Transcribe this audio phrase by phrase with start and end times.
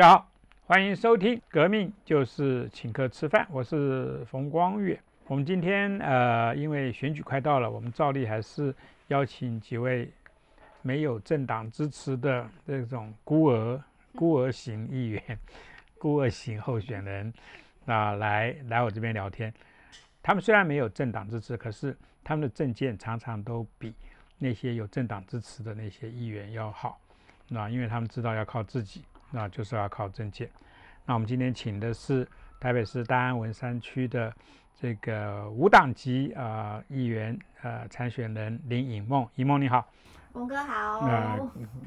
[0.00, 0.30] 大家好，
[0.64, 4.98] 欢迎收听《革命就是请客吃饭》，我是冯光远。
[5.26, 8.74] 我们今天呃，因为选举快到了，我们照例还是
[9.08, 10.10] 邀请几位
[10.80, 13.78] 没有政党支持的这种孤儿、
[14.14, 15.22] 孤儿型议员、
[16.00, 17.30] 孤儿型候选人
[17.84, 19.52] 啊，来来我这边聊天。
[20.22, 21.94] 他们虽然没有政党支持，可是
[22.24, 23.94] 他们的政见常常都比
[24.38, 26.98] 那些有政党支持的那些议员要好。
[27.48, 29.04] 那因为他们知道要靠自己。
[29.30, 30.48] 那就是要靠政见。
[31.06, 32.26] 那我们今天请的是
[32.60, 34.32] 台北市大安文山区的
[34.80, 39.86] 这个无党籍啊议员呃参选人林颖梦，颖梦你好，
[40.32, 41.06] 峰哥好。
[41.06, 41.38] 那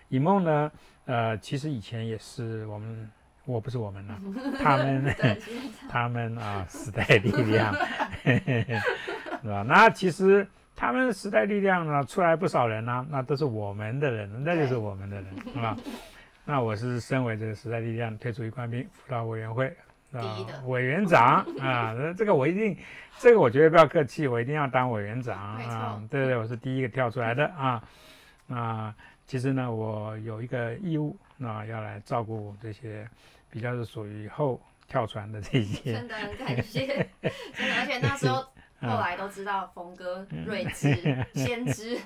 [0.09, 0.71] 颖梦呢，
[1.05, 3.09] 呃，其实以前也是我们，
[3.45, 4.19] 我不是我们了，
[4.61, 5.15] 他们
[5.89, 7.73] 他们啊时代力量，
[8.23, 9.63] 是吧？
[9.67, 15.77] 那其实他们时代力量呢出来不少人呢，那都是我们的人，那就是我们的人，是吧？
[16.45, 19.73] 那我是身为这个时代力量退出一官兵辅导委员会
[20.11, 22.77] 啊委员长 啊，这个我一定，
[23.17, 27.81] 这个我觉得不要客气，我一定要当委员长啊，对对，我是第一个跳出来的啊。
[28.45, 28.93] 那
[29.25, 33.07] 其实呢，我有一个义务啊，要来照顾这些
[33.49, 35.93] 比较是属于后跳船的这些。
[35.93, 38.41] 真的很感谢，真的，而且那时候
[38.81, 40.93] 后来都知道峰哥睿智
[41.33, 41.97] 先知。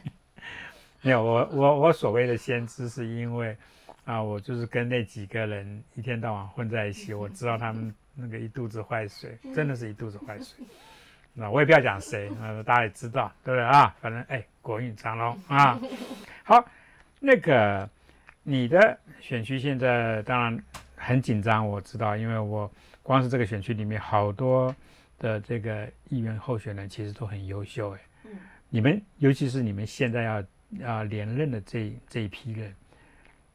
[1.01, 3.57] 没有，我我我所谓的先知是因为。
[4.07, 10.65] 啊，我就是跟那几个人一天到晚混在一起，我知道他们那个一肚子坏水，真的是一肚子坏水。
[11.33, 13.93] 那我也不要讲谁，那大家也知道，对不对啊？
[13.99, 15.77] 反正哎，国运长隆啊。
[16.45, 16.65] 好，
[17.19, 17.87] 那个
[18.43, 20.57] 你的选区现在当然
[20.95, 22.71] 很紧张，我知道，因为我
[23.03, 24.73] 光是这个选区里面好多
[25.19, 27.99] 的这个议员候选人其实都很优秀哎。
[28.23, 28.31] 嗯。
[28.69, 30.43] 你们尤其是你们现在要
[30.79, 32.73] 要连任的这这一批人。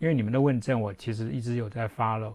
[0.02, 2.34] 因为你们的问政，我其实一直有在 follow，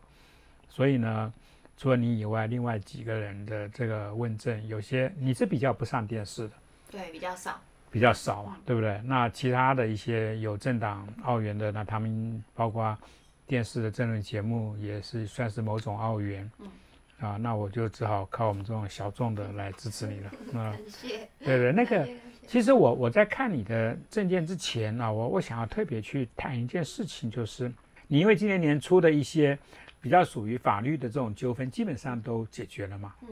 [0.70, 1.34] 所以呢，
[1.76, 6.54] 除了你以外，另外几个人的这个问政，有些你是比较不上电视的，
[6.90, 7.60] 对，比较少，
[7.92, 9.02] 比较少嘛，对不对？
[9.04, 12.98] 那其他的一些有政党澳元的，那他们包括
[13.46, 16.70] 电视的政论节目，也是算是某种澳元，嗯，
[17.20, 22.08] 啊，那我就只好靠我们这种小众的来支持你了， 嗯，谢，对对，那个。
[22.48, 27.72] 其实我我在看你的证件之前啊，我我想要特别去谈一件事情，就是
[28.08, 29.60] 你因为今年年初的一些
[30.02, 33.14] 比较属于法律的这种纠纷，基本上都解决了嘛。
[33.22, 33.28] 嗯，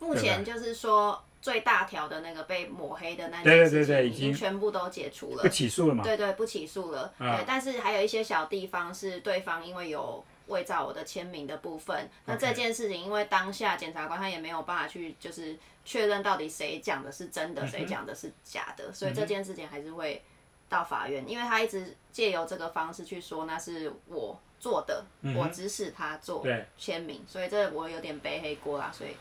[0.00, 6.04] 目前就是说最大条的那个被抹黑的那件事情，已经全部都解除了，不起诉了嘛？
[6.04, 7.10] 对对，不起诉了。
[7.18, 15.56] 对，但是还有一些小地方是对方因为有伪造我的签名的部分，那这件事情因为当下检察官他也没有办法去就是。
[15.84, 20.22] 确认到底谁讲的是真的，谁讲的是假的，所以这件事情还是会
[20.68, 25.02] 到法院，因为他一直借由这个方式去说那是我做的，
[25.34, 26.44] 我指使他做
[26.76, 28.90] 签名，所以这我有点背黑锅啦。
[28.92, 29.16] 所以，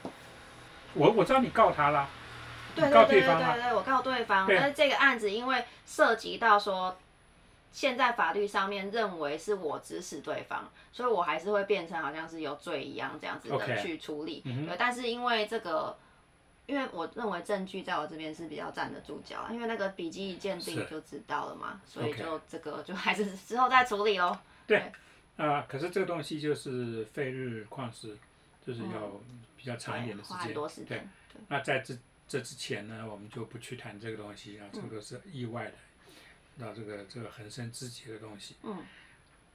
[0.94, 2.09] 我我知道你告他啦，
[2.76, 6.98] 对对对对对，我告对方，但是这个案子因为涉及到说
[7.78, 14.42] 现在法律上面认为是我指使对方，所以我还是会变成好像是有罪一样这样子的去处理。
[14.42, 15.96] 对，但是因为这个。
[16.66, 24.38] 因为我认为证据在我这边是比较站得住脚，因为那个笔记一鉴定就知道了嘛，所以就这个就还是之后再处理喽。
[24.68, 24.92] 对，
[25.38, 28.18] 啊，可是这个东西就是费日矿石，
[28.66, 29.09] 就是要
[29.56, 30.54] 比较长一点的时间。
[30.86, 31.08] 对，
[31.48, 35.74] 那在这这之前呢，我们就不去谈这个东西啊，这个是意外的，
[36.57, 38.56] 那这个这个很深知己的东西。
[38.63, 38.84] 嗯，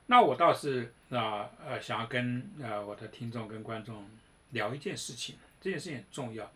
[0.06, 4.08] 那我倒是啊呃想要跟呃我的听众跟观众
[4.50, 6.50] 聊一件事情，这件事情很重要。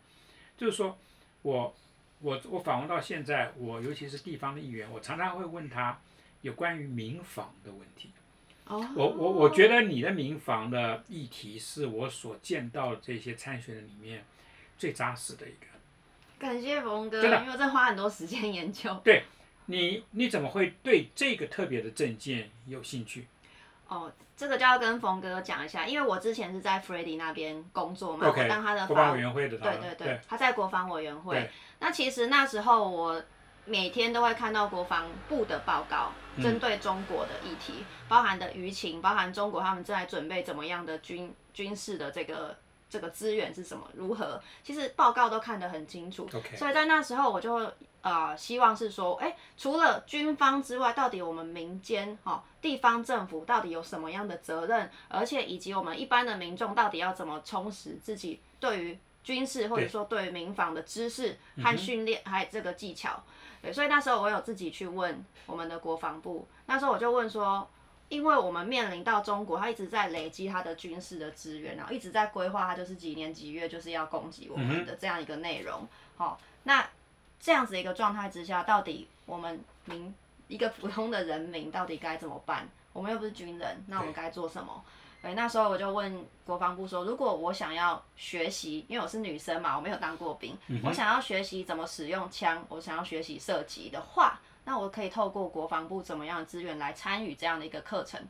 [0.57, 0.97] 就是说，
[1.43, 1.75] 我
[2.21, 5.99] 我我访问到现在，我尤其是地方的议员，我常常会问他
[6.43, 8.11] 有关于民房的问题。
[8.67, 14.25] 哦，我我我觉得你的民房的议题是我所见到的这些参选人里面
[14.77, 15.67] 最扎实的一个。
[16.39, 18.95] 感谢冯哥，因为我在花很多时间研究。
[19.05, 19.25] 对，
[19.67, 23.27] 你你怎么会对这个特别的证件有兴趣？
[23.89, 31.49] 哦，这个就要跟冯哥讲一下，因为我之前是在 f r e d d y 那边工作嘛，我当他的国防委员会的，对对对，他在国防委员会。
[31.79, 33.23] 那其实那时候我
[33.65, 36.13] 每天都会看到国防部的报告，
[36.43, 42.57] 针对中国的议题，包含的舆情，包含中国他们正在准备怎么样的军军事的这个
[42.89, 46.29] 这个资源是什么，如何，其实报告都看得很清楚。
[46.57, 47.71] 所以在那时候我就。
[48.03, 54.89] 呃，希望是说，哎，除了军方之外，到底我们民间哈地方政府到底有什么样的责任？
[55.09, 63.21] 而且以及我们一般的民众到底要怎么充实自己对于军事或者说对于民防的知识和训练，还有这个技巧？
[63.61, 67.69] 对，所以那时候我有自己去问我们的国防部，那时候我就问说，
[68.09, 75.87] 因为我们面临到中国，他一直在累积他的军事的资源，然后一直在规划他就是几年几月就是要攻击我们的这样一个内容。
[76.17, 76.89] 好，那
[77.41, 80.15] 这样子一个状态之下，到底我们民
[80.49, 82.69] 一个普通的人民到底该怎么办？
[82.93, 84.85] 我们又不是军人，那我们该做什么？
[85.21, 98.21] 对，那时候我就问国防部说，如果我想要学习，因为我是女生嘛，我没有当过兵，我想要学习怎么使用枪，我想要学习射击的话，那我可以透过国防部怎么样的资源来参与这样的一个课程。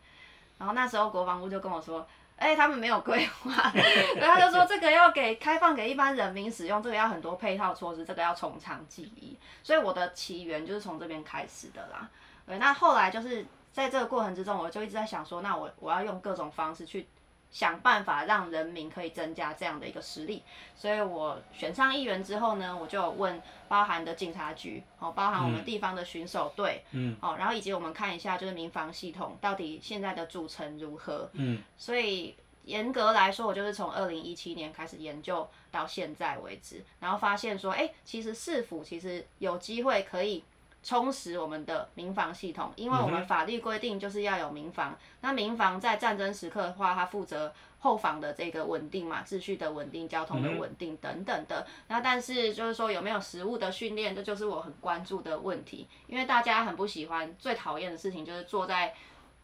[0.57, 2.07] 然后那时候国防部就跟我说，
[2.37, 3.73] 哎，他们没有规划，
[4.17, 9.37] 然后他就说这个要给开放给一般人民使用，这个要很多配套措施，这个要从长计议。
[9.65, 12.09] 所以我的起源就是从这边开始的啦。
[12.47, 13.45] 对，那后来就是。
[13.77, 17.07] 在这个过程之中，我就一直在想说，那我我要用各种方式去
[17.51, 20.43] 想办法让人民可以增加这样的一个实力。
[20.75, 32.35] 所以我选上议员之后呢，我就问包含的警察局，哦，包含我们地方的巡守队，嗯，哦，然后以及我们看一下就是民防系统到底现在的组成如何，嗯，所以
[32.65, 40.45] 严格来说，我就是从二零一七年开始研究到现在为止，然后发现说，哎，其实市府其实有机会可以。
[40.87, 44.97] 充实我们的民防系统，因为我们法律规定就是要有民防。
[45.21, 51.67] 那民防在战争时刻的话，它负责后防的这个稳定嘛，秩序的稳定、交通的稳定等等的。
[51.89, 55.89] 那但是就是说有没有实物的训练，这就是我很关注的问题。
[56.07, 58.95] 因为大家很不喜欢、最讨厌的事情就是坐在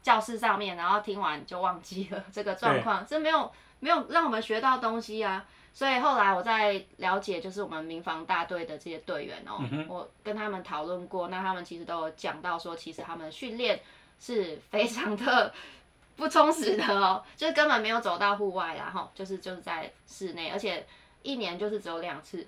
[0.01, 3.51] 教室上面，然后听完就忘记了 这个状况，这没有
[3.81, 5.45] 没有让我们学到东西啊。
[5.75, 9.59] 所以后来我在了解，就是我们民防大队的这些队员哦，
[9.89, 13.81] 我跟他们讨论过，那他们其实都有讲到说，其实他们的训练
[14.21, 15.51] 是非常的
[16.15, 20.87] 不充实的哦，就是根本没有走到户外然后就是就是在室内，而且
[21.23, 22.47] 一年就是只有两次，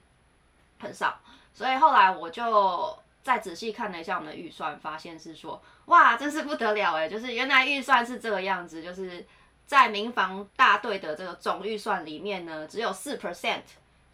[0.79, 1.19] 很少。
[1.55, 9.25] 所以后来我就再仔细看了一下我们的预算，发现是说，哇，真是不得了哎，就是原来预算是这个样子，就是。
[9.67, 13.63] 在民防大队的这个总预算里面呢，只有四 percent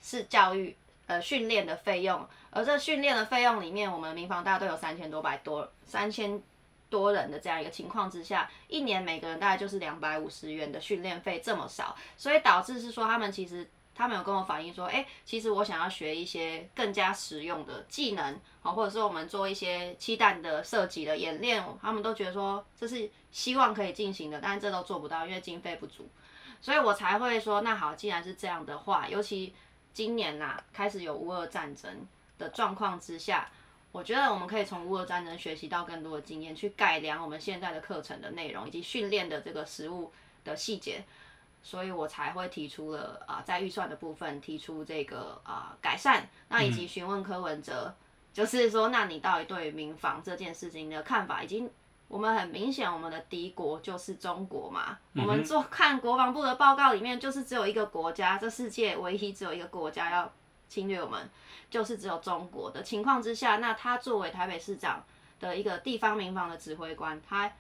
[0.03, 0.77] 是教育
[1.07, 6.41] 呃训练的费用，而这训练的费用里面，我们民防大队有三千多百多三千
[6.89, 13.69] 多人的这样一个情况之下，一年每个人大概就是两百五十元的训练费这么少，所以导致是说他们其实。
[13.95, 26.09] 他们有跟我反映说，哎，其实我想要学一些更加实用的技能，好，或者是我们做一些气弹的设计的演练，他们都觉得说这是希望可以进行的，但是这都做不到，因为经费不足，
[26.63, 29.55] 所以我才会说，那好，既然是这样的话，尤其
[29.93, 32.07] 今年呐开始有乌俄战争
[32.39, 33.51] 的状况之下，
[33.93, 40.11] 我觉得我们可以从乌俄战争学习到更多的经验，去改良我们现在的课程的内容以及训练的这个实物
[40.43, 41.05] 的细节。
[41.63, 47.95] 所以我才会提出了啊，在预算的部分提出这个啊改善，那以及询问柯文哲，
[48.33, 51.43] 就是说，那你到底对民防这件事情的看法？
[51.43, 51.71] 已经
[52.09, 54.99] 我们很明显，我们的敌国就是中国嘛。
[55.15, 60.33] 我们做看国防部的报告里面，就是只有一个国家，这世界唯一只有一个国家要
[60.69, 61.29] 侵略我们，
[61.69, 65.05] 就是只有中国的情况之下，那他作为台北市长
[65.39, 67.53] 的一个地方民防的指挥官，他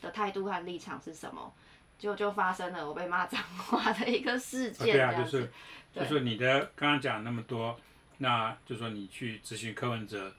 [0.00, 1.52] 的态度和立场是什么？
[1.98, 5.50] 就就发生了我被骂脏话的一个事件，对啊，就是
[5.92, 7.78] 就是你的刚刚讲那么多，
[8.18, 10.32] 那就说你去咨询柯文哲，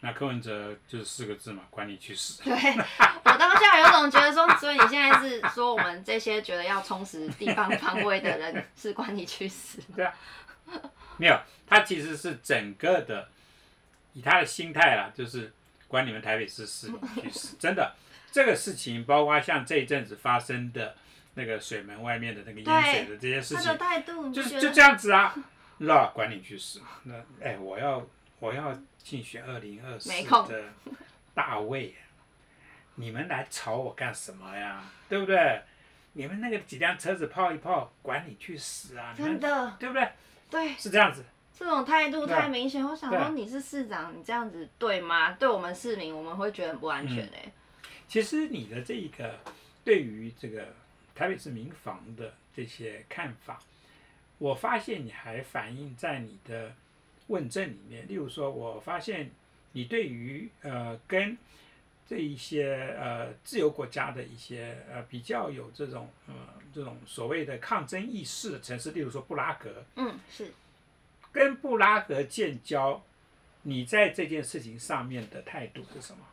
[0.00, 2.42] 那柯文哲就是四个字嘛，管你去死。
[2.44, 9.80] 对，我当下有种觉得说，所以你现在是说我们这些觉得要充实地方 方位的人是管你去死。
[9.94, 10.14] 对啊，
[11.18, 13.28] 没有，他其实是整个的，
[14.14, 15.52] 以他的心态啦，就是
[15.88, 17.94] 管你们台北市市民去死， 真的。
[18.30, 20.96] 这个事情包括像这一阵子发生的
[21.34, 25.34] 那个水门外面的那个淹水的这些事情，就是就这样子啊，
[25.78, 26.80] 那管你去死。
[27.04, 28.06] 那哎，我要
[28.38, 30.10] 我要竞选二零二四
[30.48, 30.64] 的
[31.34, 31.94] 大卫，
[32.96, 34.84] 你们来吵我干什么呀？
[35.08, 35.62] 对不对？
[36.14, 39.14] 你们那个几辆车子泡一泡，管你去死啊！
[39.16, 40.06] 真的，对不对？
[40.50, 41.24] 对，是这样子。
[41.58, 45.32] 这种态度太明显，我想说你是市长，你这样子对吗？
[45.32, 47.50] 对我们市民，我们会觉得很不安全哎。
[48.06, 49.38] 其实你的这一个
[49.82, 50.74] 对于这个
[51.14, 53.60] 台北市民房的这些看法，
[54.38, 56.74] 我发现你还反映在你的
[57.28, 58.06] 问政里面。
[58.08, 59.30] 例如说，我发现
[59.72, 61.36] 你对于呃跟
[62.08, 66.34] 这一些呃自由国家的一些呃比较有这种呃
[66.74, 70.52] 这种所谓的抗争意识的城市，例如说布拉格，嗯，是
[71.30, 73.02] 跟布拉格建交，
[73.62, 76.26] 你在这件事情上面的态度是什么？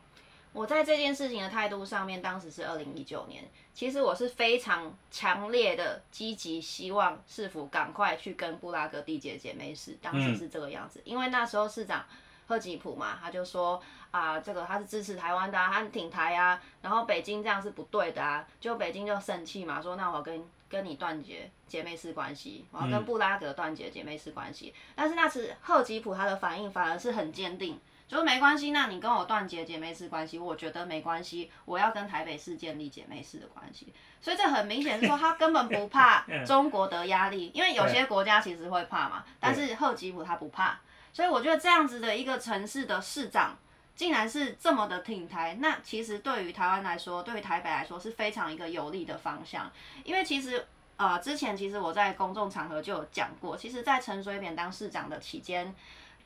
[0.52, 12.04] 我在这件事情的态度上面，当时是二零一九年，其实我是非常强烈的积极，希望市府赶快去跟布拉格缔结姐妹市，当时是这个样子，因为那时候市长
[12.48, 13.80] 赫吉普嘛，他就说
[14.10, 24.74] 啊，这个他是支持台湾的，他挺台啊，然后北京这样是不对的啊，就北京就生气嘛，说那我跟跟你断绝姐妹式关系，我要跟布拉格断绝姐妹式关系。
[24.96, 27.78] 但是那时赫吉普他的反应反而是很坚定，
[28.10, 33.94] 就是没关系，那你跟我断绝姐妹式关系，我觉得没关系，我要跟台北市建立姐妹式的关系。
[34.20, 40.80] 所以这很明显是说他根本不怕 中国的压力，因为有些国家其实会怕嘛，但是赫吉普他不怕。
[41.12, 43.56] 所以我觉得这样子的一个城市的市长，
[43.94, 49.70] 竟然是这么的挺台，那其实对于台湾来说，对于台北来说是非常一个有利的方向。
[50.02, 55.72] 因为其实呃之前其实我在公众场合就有讲过，其实，在陈水扁当市长的期间。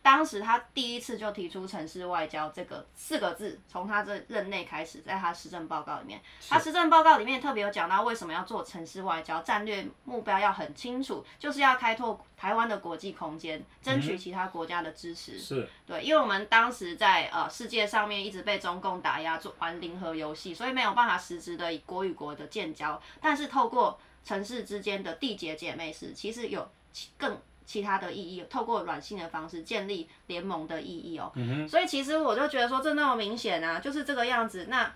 [0.04, 15.38] 当时他第一次就提出城市外交这个四个字，从他这任内开始，在他施政报告里面，他施政报告里面特别有讲到为什么要做城市外交，战略目标要很清楚，就是要开拓台湾的国际空间，争取其他国家的支持。
[15.38, 26.70] 是对，因为我们当时在呃世界上面一直被中共打压，做玩零和游戏，所以没有办法实质的以国与国的建交，但是透过城市之间的缔结姐妹市，其实有
[27.16, 27.40] 更。
[27.66, 31.33] 其他的意义，透过软性的方式建立联盟的意义哦。
[31.68, 34.66] 所以其实我就觉得说，这那么明显啊，就是这个样子。
[34.68, 34.92] 那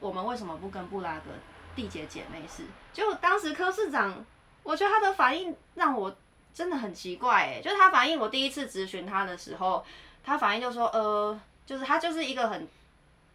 [0.00, 1.30] 我们为什么不跟布拉格
[1.76, 2.64] 缔结姐妹市？
[2.94, 4.24] 就当时柯市长，
[4.62, 6.16] 我觉得他的反应让我
[6.54, 7.60] 真的很奇怪哎。
[7.62, 9.84] 就是他反应，我第一次咨询他的时候，
[10.24, 12.66] 他反应就说，呃，就是他就是一个很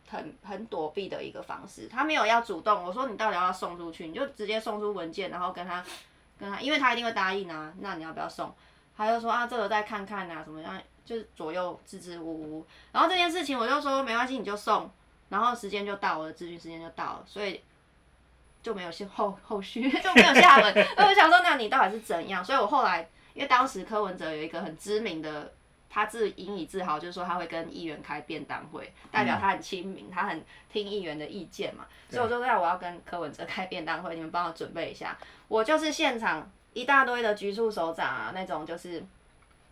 [0.10, 2.84] 很很躲避的一个方式，他没有要主动。
[2.84, 4.08] 我说你到底要不要送出去？
[4.08, 5.84] 你就直接送出文件，然后跟他。
[6.40, 8.54] 跟他，因为他一定会答应啊，那你要不要送？
[8.96, 10.82] 他就说啊，这个再看看啊，怎么样？
[11.06, 12.66] 就是左右支支吾吾。
[12.92, 14.90] 然后这件事情我就说没关系，你就送。
[15.30, 17.62] 然后时间就到，我的咨询时间就到了，所以
[18.62, 20.88] 就没有先后后续 就没有下文。
[20.98, 22.44] 我想说，那你到底是怎样？
[22.44, 25.54] 所以我后来，因为当时柯文哲有一个很知名的。
[25.94, 31.86] 他自引以自豪，就是说他会跟议员开便当会，代表他很亲民，他很听议员的意见嘛。
[32.10, 35.16] 所以我说，那我要跟柯文哲开便当会，你们帮我准备一下。
[35.48, 39.04] 我就是现场一大堆的局处首长啊，那种就是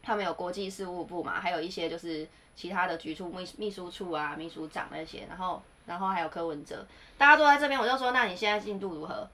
[0.03, 6.85] 他们有国际事务部嘛，还有一些就是其他的局处秘秘书处啊、秘书长那些，然后然后还有柯文哲，
[7.17, 7.79] 大家都在这边。
[7.79, 9.27] 我就说，那你现在进度如何？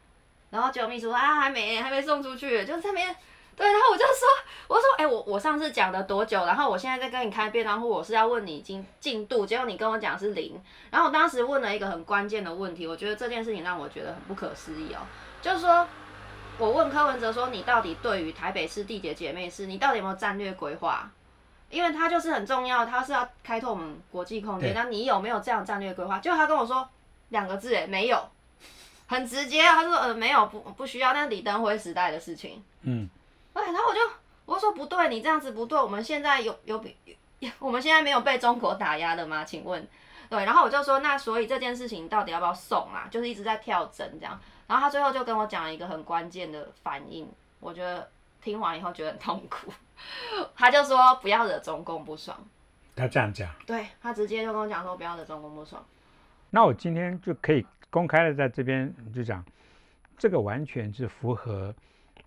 [0.51, 3.13] 然后就秘书说啊，还没，还没送出去，就这边。
[3.58, 4.28] 对，然后我就说，
[4.68, 6.46] 我说，哎，我我上次讲的多久？
[6.46, 10.62] 然后我现在在跟你开便当户，我是要问你进进度，结果你跟我讲是零。
[10.92, 15.02] 然后我当时问了一个很关键的问题，我觉得这件事情让我觉得很不可思议哦，
[15.42, 15.88] 就是说，
[16.60, 21.10] 我问柯文哲说，你到底对于台北市地铁姐妹市，你到底有没有战略规划？
[21.72, 26.20] 因为他就是很重要，他是要开拓我们国际空间，那你有没有这样战略规划？
[26.20, 26.88] 就他跟我说
[27.30, 28.30] 两个字，哎，没有，
[29.08, 32.64] 很直接，他说，呃，没有，不不需要，那是李登辉时代的事情。
[32.84, 33.10] 嗯。
[33.58, 34.00] 对，然后我就
[34.46, 35.82] 我说不对，你这样子不对。
[35.82, 36.96] 我们现在有有比，
[37.58, 39.44] 我们现在没有被中国打压的吗？
[39.44, 39.86] 请问，
[40.30, 43.08] 对，然后我就说那所以这件事情到底要不要送啊？
[43.10, 44.40] 就是一直在跳针这样。
[44.68, 47.28] 然后他最后就跟我讲了一个很关键的反应，
[47.60, 48.08] 我觉得
[48.40, 49.74] 听完以后觉得很痛苦。
[50.56, 52.38] 他就说不要惹中共不爽。
[52.96, 53.50] 他这样讲？
[53.66, 55.84] 对他直接就跟我讲说不要惹中共不爽。
[56.52, 59.44] 那我今天就可以公开的在这边就讲，
[60.16, 61.74] 这个完全是符合。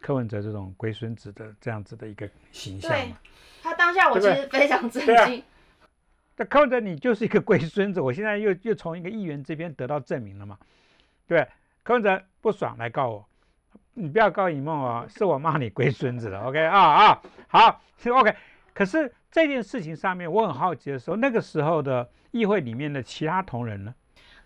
[0.01, 3.17] 柯文哲这种龟孙子的这样子的一个形象嘛，
[3.63, 5.43] 他当下我其实非常震惊。
[6.37, 10.59] 那柯文哲你就是一个龟孙子，我现在又又从一个议员这边得到证明了嘛？
[11.27, 11.47] 对，
[11.83, 13.29] 柯文哲不爽来告我，
[13.93, 16.41] 你不要告尹梦哦，是我骂你龟孙子了。
[16.45, 18.35] OK 啊啊，好，OK。
[18.73, 23.95] 可是这件事情上面我很好奇的时候，那个时候的议会里面的其他同仁呢？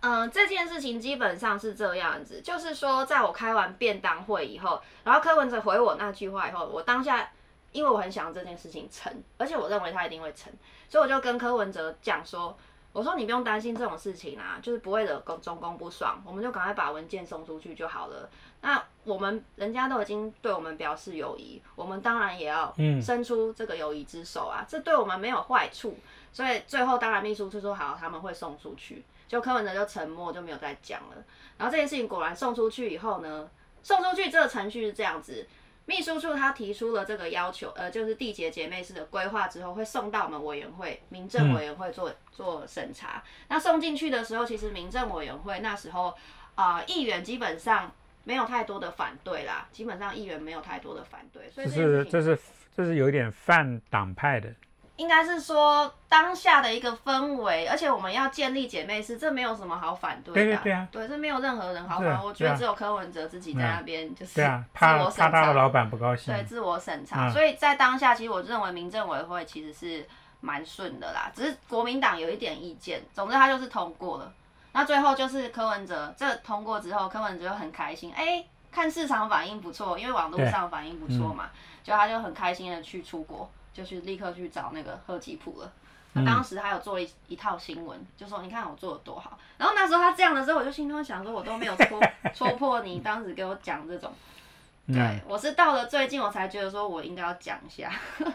[0.07, 7.27] 嗯，这件事情基本上是这样子，就是说，在我开完便当会以后，然后柯文哲回我那句话以后，我当下，
[7.73, 10.53] 因为我很想这件事情成，而且我认为他一定会成，
[10.91, 12.55] 所以我就跟柯文哲讲说，
[12.93, 18.29] 我说你不用担心这种事情啊，就是不会惹公中公不爽，我们就赶快把文件送出去就好了。
[18.61, 22.71] 那我们人家都已经对我们表示友谊，我们当然也要
[23.03, 25.97] 伸出这个友谊之手啊，这对我们没有坏处，
[26.31, 29.03] 所以最后当然秘书就说好，他们会送出去。
[29.26, 31.16] 就柯文哲就沉默，就没有再讲了。
[31.57, 33.49] 然后这件事情果然送出去以后呢，
[33.83, 35.47] 送出去这个程序是这样子：
[35.87, 43.23] 秘书处他提出了这个要求，呃，就是缔结姐妹式的规划之后，会送到我们委员会、民政委员会做做审查。
[43.49, 46.14] 那送进去的时候，其实民政委员会那时候
[46.54, 47.93] 啊，议员基本上
[48.25, 51.50] 没有太多的反对啦，基本上议员没有太多的反对。
[51.50, 52.38] 所以这是这是
[52.76, 54.49] 这是有一点泛党派的。
[54.97, 60.41] 应该是说当下的一个氛围，而且我们要建立姐妹市，这没有什么好反对的。
[60.41, 65.29] 对对对啊，对，这没有任何人好反我觉得只有柯文哲自己在那边就是自我审查。
[65.29, 66.33] 怕他的老板不高兴。
[66.33, 67.31] 对，自我审查。
[67.31, 70.07] 所以在当下，其实我认为民政委员会其实是
[70.41, 74.33] 蛮顺的啦，只是国民党有一点意见，总之他就是通过了。
[74.73, 81.51] 那最后就是柯文哲这通过之后，柯文哲就很开心，哎，看市场反应不错，因为网络上反应不错嘛，
[81.83, 85.71] 就他就很开心的去出国，就去立刻去找那个贺吉普了。
[86.14, 89.37] 那当时还有做一一套新闻，就说你看我做的多好。
[89.59, 92.00] 然后那时候他这样的时候，我就心中想说，我都没有戳
[92.33, 94.12] 戳破你当时给我讲这种。
[94.87, 97.90] 对，我是到了最近我才觉得说我应该要讲一下。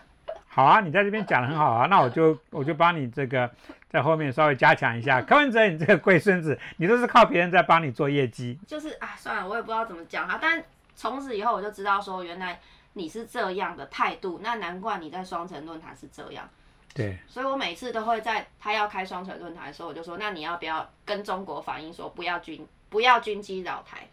[0.52, 3.50] 好啊，你在这边讲的很好啊，那我就我就帮你这个
[3.88, 5.22] 在后面稍微加强一下。
[5.24, 8.60] 柯文哲，你这个龟孙子，你都是靠别人在帮你做业绩。
[8.68, 10.62] 就是啊，算了，我也不知道怎么讲他，但
[10.96, 12.60] 从此以后我就知道说，原来
[13.00, 16.48] 你是这样的态度，那难怪你在双城论坛是这样。
[16.94, 17.18] 对。
[17.28, 24.08] 所以我每次都会在他要开双城论坛的时候，我就说，那你要不要跟中国反映说，不要军不要军机扰台？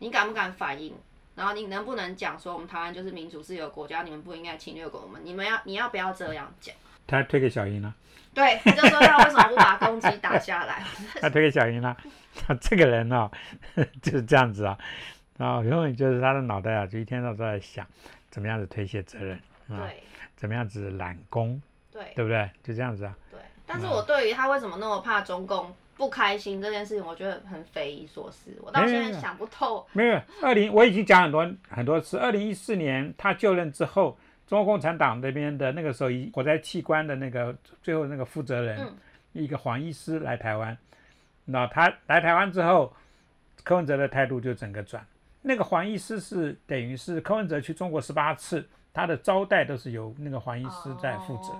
[0.00, 0.94] 你敢不敢反映？
[1.36, 5.20] 然后你能不能讲说我们台湾就是民主自由国家，你们不应该侵略过我们？
[5.24, 6.74] 你们要你要不要这样讲？
[7.06, 7.94] 他推给小英了。
[8.34, 10.84] 对，他就说他为什么不把攻击打下来？
[11.20, 11.96] 他推给小英了。
[12.60, 13.30] 这个人哦，
[14.02, 14.78] 就是这样子啊，
[15.38, 17.86] 然后永远就是他的脑袋啊，就一天到晚都在想
[18.28, 20.02] 怎么样子推卸责任，对，
[20.36, 21.58] 怎么样子揽功，
[21.90, 22.50] 对，对不对？
[22.62, 23.16] 就这样子啊。
[23.30, 25.74] 对，但是我对于他为什么那么怕中共？
[25.96, 29.84] 不开心这件事情，我觉得很匪夷所思，我到现在想不透。
[29.92, 32.16] 没有，二零我已经讲很多很多次。
[32.16, 34.16] 二零一四年他就任之后，
[34.46, 37.52] 中国共产党那边的那个时候火灾器官的那个
[37.82, 38.94] 最后那个负责人，
[39.32, 40.78] 一个黄医师来台湾，
[41.46, 42.94] 那他来台湾之后，
[43.64, 45.04] 柯文哲的态度就整个转。
[45.48, 51.52] 那个黄医师是等于是柯文哲去中国十八次，他的招待都是由那个黄医师在负责，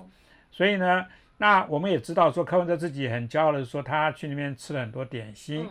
[0.51, 1.07] 所以呢。
[1.41, 5.71] 那我们也知道，说柯文哲自己很骄傲的说，他去那边吃了很多点心，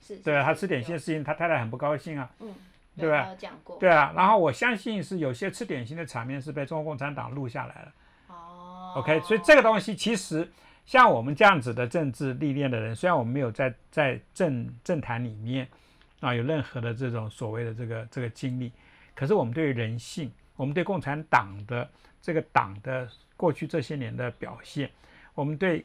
[0.00, 2.54] 是，对他吃点心的事情，他太太很不高兴啊，嗯，
[2.96, 3.28] 对吧？
[3.80, 4.12] 对啊。
[4.14, 7.92] 然后我相信是有些吃点心的场面是被中国共产党录下来了。
[8.28, 10.48] 哦，OK，所以这个东西其实
[10.86, 15.66] 像我们这样子的政治历练的人，虽然我们没有在在政政坛里面
[16.20, 18.72] 啊有任何的这种所谓的这个这个经历，
[19.14, 21.88] 可是我们对于人性，我们对共产党的
[22.20, 24.90] 这个党的过去这些年的表现。
[25.34, 25.84] 我们对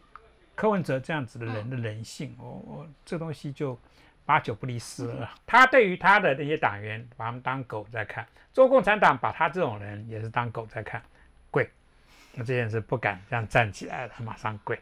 [0.56, 3.78] 柯文哲这样子的人的人性，我我这东西就
[4.26, 5.30] 八九不离十了。
[5.46, 11.02] 他对于他的那些党员，把他们当狗在看；中国共产党把他这种人也是当狗在看，
[11.52, 11.70] 跪。
[12.34, 14.80] 那这件事不敢这样站起来了，马上跪。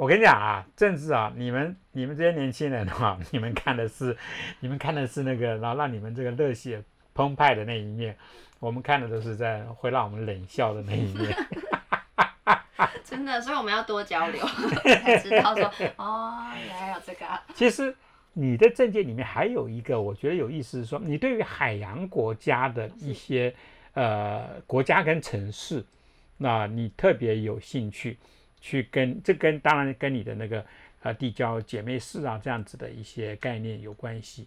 [0.00, 4.16] 我跟你讲啊，政治啊，你们你们这些年轻人哈， 你们看的是
[4.60, 6.82] 你们看的是那个，然后让你们这个热血
[7.12, 8.16] 澎湃的那一面，
[8.60, 11.36] 我们看的都是在会让我们冷笑的那一面。
[13.04, 14.42] 真的，所以我们要多交流，
[15.04, 17.26] 才知道说哦，原来有这个。
[17.52, 17.94] 其实
[18.32, 23.54] 你的证件里面还有一个，我觉得有意思，是说你对于海洋国家的一些
[23.92, 25.84] 呃国家跟城市，
[26.38, 28.16] 那你特别有兴趣
[28.60, 30.64] 去跟这跟当然跟你的那个
[31.02, 34.46] 呃地交姐妹市啊这样子的一些概念有关系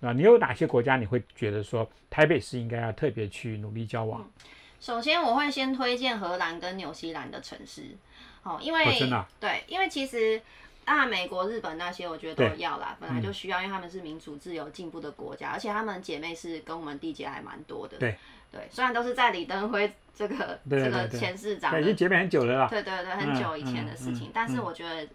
[0.00, 0.12] 啊。
[0.12, 4.28] 你有哪些国家你会觉得说台北市应该要特别去努力交往？
[4.80, 7.84] 首先，我会先推荐荷兰跟纽西兰的城市，
[8.42, 8.84] 哦，因为
[9.40, 10.42] 对，因为其实
[10.84, 17.96] 啊，美国、日本那些，我觉得都要啦，本来就需要，因为他们是民主、自由、进步的国家，而且他们姐妹是跟我们缔结还蛮多的。
[17.96, 18.14] 对
[18.54, 22.68] 对，虽然都是在李登辉这个这个前市长，已经结盟很久了啦。
[22.70, 25.08] 对对对，很久以前的事情，但是我觉得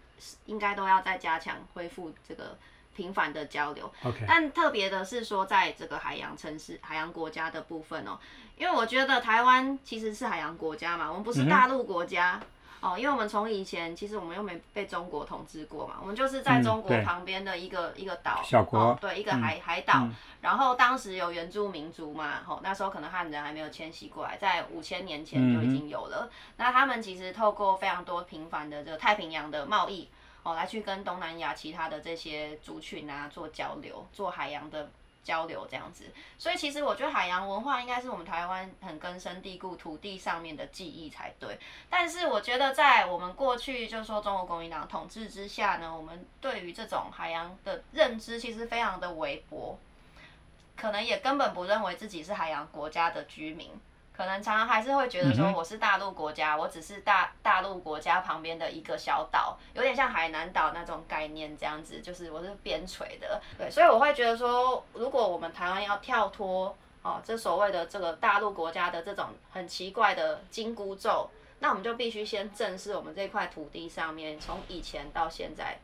[0.46, 2.56] 应该都要再加强恢复这个。
[2.92, 3.90] 频繁的交流，
[4.26, 8.18] 但特别的是说，在这个海洋城市、海洋国家的部分哦，
[8.58, 12.38] 因为我觉得台湾其实是海洋国家嘛，我们不是大陆国家
[12.80, 20.08] 哦，因为我们从以前其实我们又没被中国统治过嘛，我们就是在中国旁边的一个一个岛，小国，对，一个海海岛，
[20.40, 30.08] 然后当时有原住民族嘛，吼，那时候可能汉人还没有迁徙过来，在五千年前就已经有了，那他们其实透过非常多频繁的这个太平洋的贸易。
[30.42, 34.90] 哦，来去跟东南亚其他的这些族群啊做交流，做海洋的
[35.22, 36.04] 交流这样子。
[36.38, 41.58] 所以其实我觉得海洋文化应该是我们台湾很根深蒂固土地上面的记忆才对。
[41.88, 49.78] 但是我觉得在我们过去就是说中国国民党统治之下呢，我们对于这种海洋的认知其实非常的微薄，
[50.76, 53.70] 可能也根本不认为自己是海洋国家的居民。
[54.20, 71.30] 可能常常还是会觉得说我是大陆国家，我只是大大陆国家旁边的一个小岛，有点像海南岛那种概念这样子，就是我是边陲的，对，所以我会觉得说，如果我们台湾要跳脱哦，这所谓的这个大陆国家的这种很奇怪的金箍咒，
[71.60, 75.78] 那我们就必须先正视我们这块土地上面从以前到现在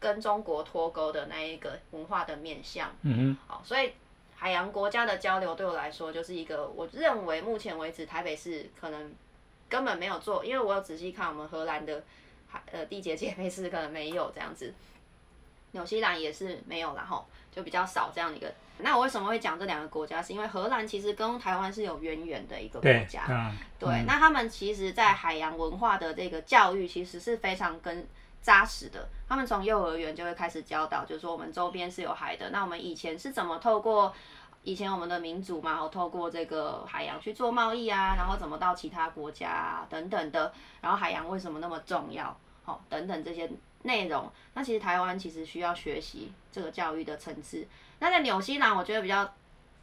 [0.00, 3.92] 跟中国脱钩的那一个文化的面相，嗯好，所以。
[4.42, 9.14] 海洋国家的交流对我来说就是一个，我认为目前为止台北市可能
[9.68, 12.02] 根本没有做，因为我有仔细看我们荷兰的
[12.48, 14.74] 海呃地结姐妹市可能没有这样子，
[15.70, 17.24] 纽西兰也是没有然后
[17.54, 18.52] 就比较少这样的一个。
[18.78, 20.20] 那我为什么会讲这两个国家？
[20.20, 28.04] 是因为荷兰其实跟台湾是有渊源的一个国，家，对，那他们其实，在海洋文化的这个教育，其实是非常跟
[28.42, 29.08] 扎实的。
[29.28, 32.50] 他们从幼儿园就会开始教导，就是说我们周边是有海的。
[32.50, 34.12] 那我们以前是怎么透过
[34.62, 40.52] 以前我们的民族嘛，然后透过这个海洋去做贸易啊，然后怎么到其他国家啊等等的。
[40.80, 42.36] 然后海洋为什么那么重要？
[42.64, 43.50] 好、等等这些
[43.82, 44.30] 内容。
[44.54, 47.66] 那其实台湾其实需要学习这个教育的层次。
[47.98, 49.28] 那在纽西兰，我觉得比较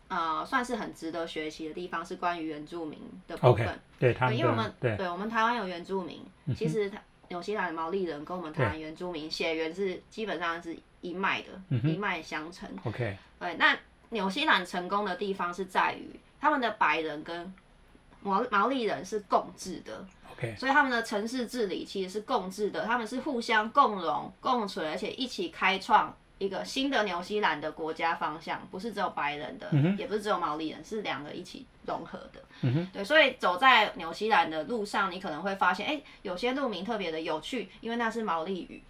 [0.08, 3.80] 呃算是很值得学习的地方是关于原住民的部分。
[4.00, 6.98] 对他对，们因为我们的对我们台湾有原住民，其实它
[7.30, 12.70] 纽西兰的毛利人跟我们台湾原住民血缘是基本上是一脉的，一脉相承。
[12.84, 13.78] OK，对，那
[14.10, 17.54] 纽西兰成功的地方是在于他们的白人跟
[18.22, 32.82] 毛毛利人是共治的，OK，所以他们的城市治理其实是共治的，他们是互相共荣共存，而且一起开创一个新的纽西兰的国家方向，不是只有白人的，也不是只有毛利人，是两个一起融合的。
[32.92, 38.82] 对，所以走在纽西兰的路上，你可能会发现，哎、有些路名特别的有趣，因为那是毛利语。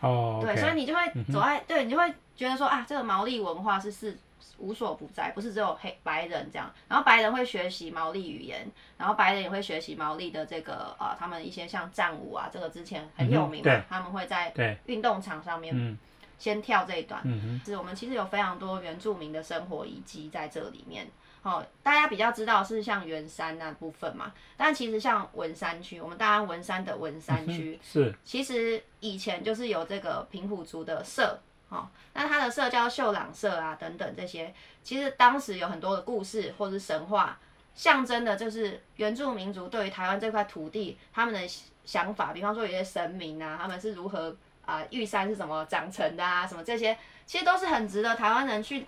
[0.00, 1.00] 哦对，所以你就会
[1.32, 4.18] 走在，对，你就会觉得说啊，这个毛利文化是是
[4.58, 6.70] 无所不在，不是只有黑白人这样。
[6.88, 8.66] 然后白人会学习毛利语言，
[8.98, 13.82] 然后白人也会学习毛利的这个呃，他们一些像战舞啊，这个之前很有名嘛，对。
[13.88, 15.96] 他们会在对，运动场上面嗯
[16.38, 17.20] 先跳这一段。
[17.24, 21.06] 嗯是我们其实有非常多原住民的生活遗迹在这里面。
[21.42, 37.38] 哦，大家比较知道是像圆山那部分嘛，但其实像文山区，我们大安文山的文山区，哼，是其实以前就是有这个平埔族的社，哦，那它的社叫秀朗社啊，等等这些，其实当时有很多的故事或是神话，
[37.74, 41.46] 象征的就是原住民族对于台湾这块土地他们的
[41.84, 44.34] 想法，比方说有些神明啊，他们是如何
[44.66, 46.96] 啊、玉山是怎么长成的啊，什么这些，
[47.26, 48.86] 其实都是很值得台湾人去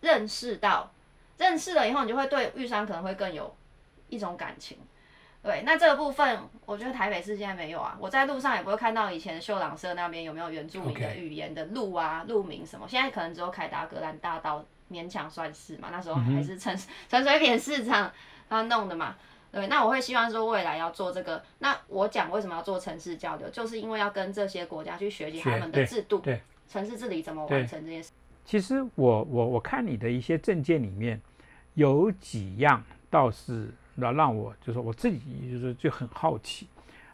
[0.00, 0.90] 认识到，
[1.38, 3.54] 认识了以后，你就会对玉山可能会更有
[4.08, 4.78] 一种感情。
[5.42, 7.96] 对，那这个部分，我觉得台北市现在没有啊。
[7.98, 12.86] 我在路上也不会看到以前秀朗社那边有没有原住民的语言的路啊、路名什么。
[12.86, 18.12] 现在可能只有凯达格兰大道勉强算是嘛，那时候还是陈陈水扁市长
[18.50, 19.16] 他弄的嘛。
[19.52, 21.42] 对，那我会希望说未来要做这个。
[21.58, 28.10] 那我讲为什么要做城市交流，就是因为要跟这些国家去学习他们的制度，对城市治理怎么完成这件事。
[28.44, 31.20] 其实我我我看你的一些证件里面，
[31.74, 36.68] 有几样倒是让让我就是我自己就是就很好奇，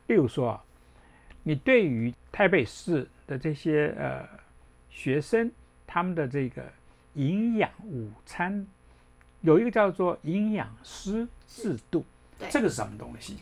[0.07, 0.63] 例如说啊，
[1.43, 4.29] 你对于台北市的这些呃
[4.91, 5.51] 学生
[5.87, 6.63] 他们的这个
[7.15, 8.67] 营养午餐，
[9.41, 12.05] 有一个叫做营养师制度，
[12.39, 13.37] 对这个是什么东西？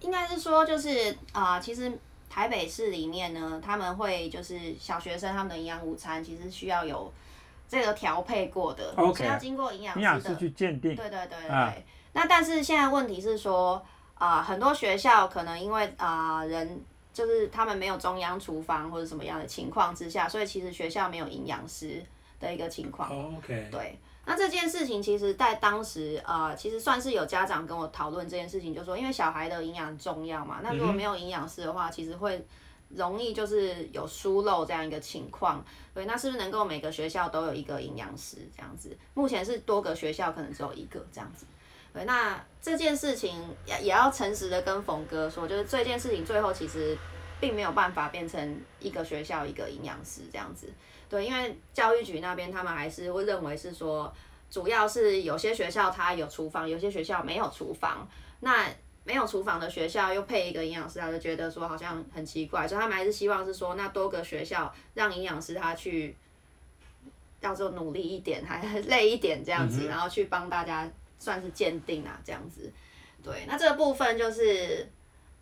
[0.00, 7.12] 应该是说，就是啊、呃其实台北市里面呢，他们会就是小学生他们的营养午餐，其实需要有
[7.68, 11.48] 这个调配过的 OK 是要经过营养营养师的去鉴定，对对对对。
[11.48, 11.72] 啊
[12.12, 16.80] 那但是现在问题是说，啊、很多学校可能因为啊、人
[17.12, 22.04] 就是他们没有中央厨房或者什么样的情况之下，所以其实学校没有营养师
[22.38, 23.36] 的一个情况。
[23.36, 32.46] OK，对，那这件事情其实，在当时，呃，其实算是有家长跟我讨论这件事情，就说因为小孩的营养重要嘛，那如果没有营养师的话，其实会
[32.88, 35.64] 容易就是有疏漏这样一个情况。
[35.92, 38.96] 对，那是不是能够每个学校都有一个营养师这样子？
[39.12, 41.46] 目前是多个学校可能只有一个这样子。
[41.92, 46.98] 对，那这件事情也也要诚实的跟冯哥说，就是这件事情最后其实
[47.44, 50.66] 并没有办法变成一个学校一个营养师这样子。
[51.10, 54.10] 对，因为教育局那边他们还是会认为是说，
[54.50, 58.08] 主要是有些学校它有厨房，有些学校没有厨房。
[58.40, 58.66] 那
[59.04, 66.16] 没有厨房的学校又配一个营养师，他就觉得说好像很奇怪，所以他们还是希望是说，那多个学校让营养师他去，
[67.42, 72.72] 叫做努力一点，还累一点这样子，然后去帮大家算是鉴定啊这样子。
[73.22, 74.90] 对，那这个部分就是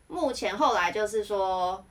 [0.08, 1.82] 目前后来就是说。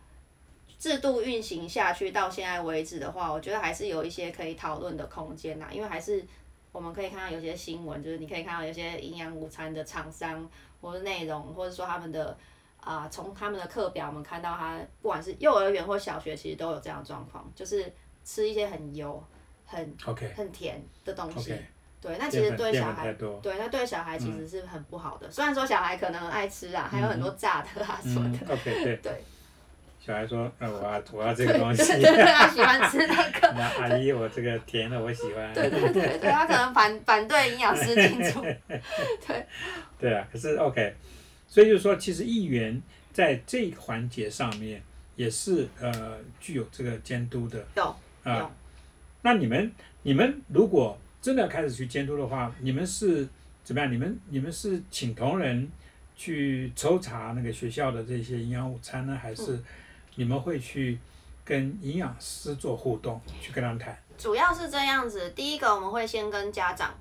[0.81, 6.25] 制度运行下去到现在为止的话，我觉得还是有一些可以讨论的空间呐，因为还是
[6.71, 10.49] 我们可以看到有些新闻，就是你可以看到有些营养午餐的厂商
[10.81, 12.35] 或者内容，或者说他们的
[12.79, 17.93] 啊，从、他们的课表，我们看到他不管是幼儿园或小学，其实都有这样的状况，就是
[18.25, 19.23] 吃一些很油、
[19.67, 21.53] 很 OK 很甜的东西。
[21.53, 21.65] OK，
[22.01, 25.29] 对，那其实对小孩，对，那对小孩其实是很不好的。
[25.29, 28.53] 虽然说小孩可能爱吃啊，还有很多炸的啊什么嗯的。
[28.55, 29.23] ，OK，对，对，
[30.03, 33.47] 小孩说，呃，我要我要这个东西，对 对对，他喜欢吃那个。
[33.53, 35.53] 那阿姨，我这个甜的我喜欢。
[35.53, 38.41] 对对对对，他可能反反对营养师进驻。
[39.27, 39.45] 对
[39.99, 40.95] 对啊，可是 OK，
[41.47, 42.81] 所以就是说，其实议员
[43.13, 44.81] 在这个环节上面
[45.15, 47.63] 也是呃具有这个监督的。
[47.75, 48.51] 有啊、有
[49.21, 53.27] 那你们你们如果真的开始去监督的话，你们是
[53.63, 53.91] 怎么样？
[53.91, 55.69] 你们你们是请同仁
[56.15, 59.59] 去抽查那个学校的这些营养午餐呢，还是
[60.15, 60.99] 你们会去
[61.43, 63.97] 跟营养师做互动，去跟他们谈？
[64.17, 65.29] 主要是这样子。
[65.31, 66.93] 第一个，我们会先跟家长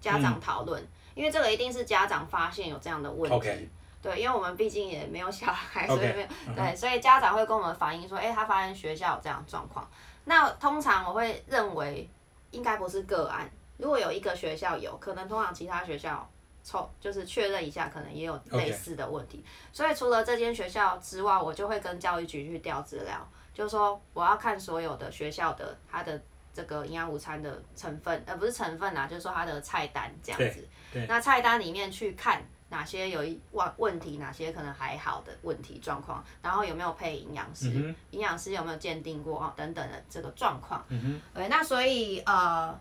[0.00, 0.82] 家长嗯讨论，
[1.14, 3.68] 因为这个一定是家长发现有这样的问题。
[4.00, 9.88] 对，因为我们毕竟也没有小孩所以没有对，所以家长会跟我们反映说，哎、他发现学校有这样状况。
[10.24, 12.08] 那通常我会认为
[12.50, 16.28] 应该不是个案，如果有一个学校有可能，通常其他学校
[16.64, 19.44] 抽就是确认一下，可能也有类似的问题。
[19.72, 26.20] 所以除了这间学校之外，我就会跟教育局去调资料，就是说我要看所有的学校的它的
[26.54, 30.68] 这个营养午餐的成分，呃，不是成分啊，就是说它的菜单这样子。
[31.08, 40.84] 那菜单里面去看哪些有一问问题，哪些可能还好的问题状况，然后有没有配营养师，嗯营养师有没有鉴定过哦，等等的这个状况。
[40.88, 42.78] 嗯哼，对，那所以呃，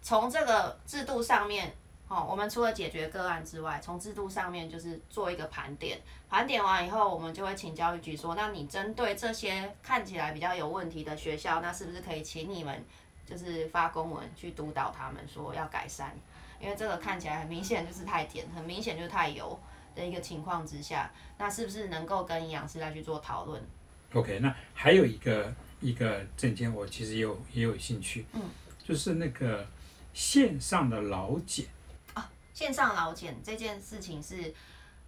[0.00, 1.74] 从这个制度上面，
[2.10, 5.96] 哦，我们除了解决个案之外，从制度上面就是做一个盘点，
[6.28, 12.84] 盘点完以后，我们就会请教育局说，那你针对这些看起来比较有问题的学校，那是不是可以请你们
[13.24, 16.12] 就是发公文去督导他们说要改善？
[16.60, 19.56] 因为这个看起来很明显就是太甜，很明显就是太油
[19.94, 23.62] 的一个情况之下，那是不是能够跟营养师来去做讨论
[24.14, 28.42] ？OK，那还有一个一个证件，我其实也有也有兴趣，嗯，
[28.82, 29.64] 就是那个
[30.12, 31.64] 线上的老检，
[32.60, 34.52] 线上劳检这件事情是，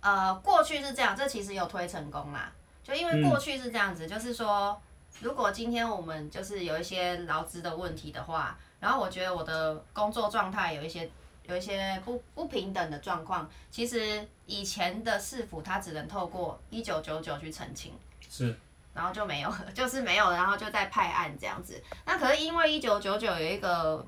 [0.01, 2.51] 呃，过去是这样，这其实有推成功啦。
[2.83, 4.81] 就因为过去是这样子，就是说，
[5.21, 11.11] 如果今天我们就是有一些劳资的问题的话，然后我觉得我的工作状态有一些
[11.43, 17.93] 有一些不不平等的状况，其实以前的市府它只能透过一九九九去澄清。
[18.31, 18.59] 是
[18.95, 21.79] 然后就没有了， 就是没有，然后就再派案这样子。
[22.07, 24.07] 那可是因为一九九九有一个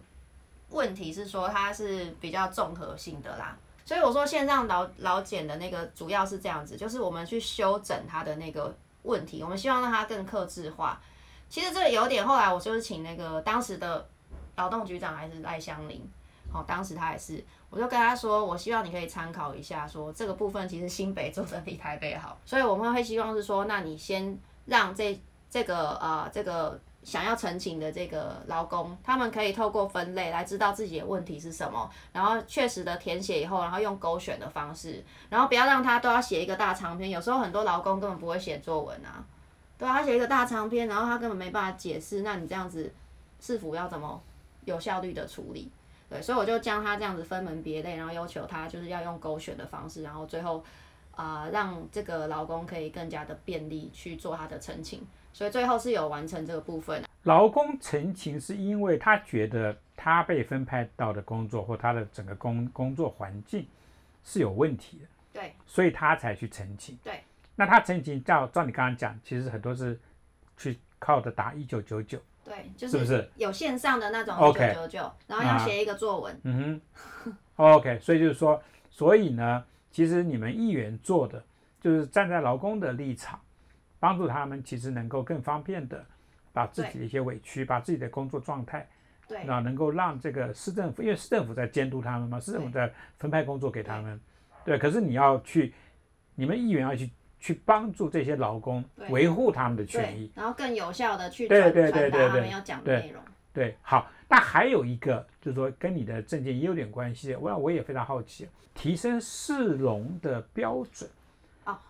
[0.74, 11.00] 问题是说它是比较综合性的啦，所以我说线上劳劳检的那个主要是这样子，就是我们去修整它的那个问题，我们希望让它更克制化。
[11.48, 14.04] 其实这个有点后来我就是请那个当时的
[14.56, 16.02] 劳动局长还是赖香林，
[16.52, 39.22] 哦，当时他也是，我就跟他说，我希望你可以参考一下说这个部分其实新北做的比台北好，所以我们会希望是说，那你先让这这个呃这个想要申请的这个劳工，他们可以透过分类来知道自己的问题是什么，然后确实的填写以后，然后用勾选的方式，然后不要让他都要写一个大长篇，有时候很多劳工根本不会写作文啊，
[39.78, 42.90] 对啊，他写一个大长篇，然后他根本没办法解释，那你这样子
[43.38, 44.20] 市府要怎么
[44.64, 45.70] 有效率的处理？
[46.08, 50.64] 对，所以我就将他这样子分门别类，然后要求他就是要用勾选的方式，然后最后
[51.16, 55.00] 啊、让这个劳工可以更加的便利去做他的申请，
[55.34, 57.02] 所以最后是有完成这个部分。
[57.24, 63.66] 劳工陈情是因为他觉得他被分派到的工作或他的整个工工作环境
[64.22, 66.96] 是有问题的，对所以他才去陈情。
[67.02, 67.22] 对，
[67.56, 69.98] 那他澄清照照你刚刚讲，其实很多是
[70.56, 76.40] 去靠的打一九九九，对，就是不是有线上的那种一九九九，然后要写一个作文。
[76.44, 76.80] 嗯
[77.24, 81.42] 哼，OK，所以就是说，所以呢，其实你们议员做的
[81.80, 83.40] 就是站在劳工的立场，
[84.04, 86.04] 帮助他们其实能够更方便的
[86.52, 88.86] 把自己的一些委屈，把自己的工作状态，
[89.26, 89.42] 对。
[89.46, 94.20] 那能够让这个市政府，因为市政府在监督他们嘛，市政府在分派工作给他们，
[94.62, 95.72] 对，可是你要去，
[96.34, 99.08] 你们议员要去去帮助这些劳工对。
[99.08, 103.22] 维护他们的权益，，然后更有效的去对传对达他们要讲的对内容。
[103.54, 111.23] 对，好，那还有一个就是说跟你的证件也有点关系，我我也非常好奇，提升市容的标准，哦，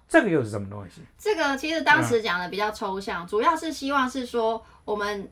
[0.09, 1.01] 这个又是什么东西？
[1.19, 5.29] 这个其实当时讲的比较抽象，主要是希望是说我们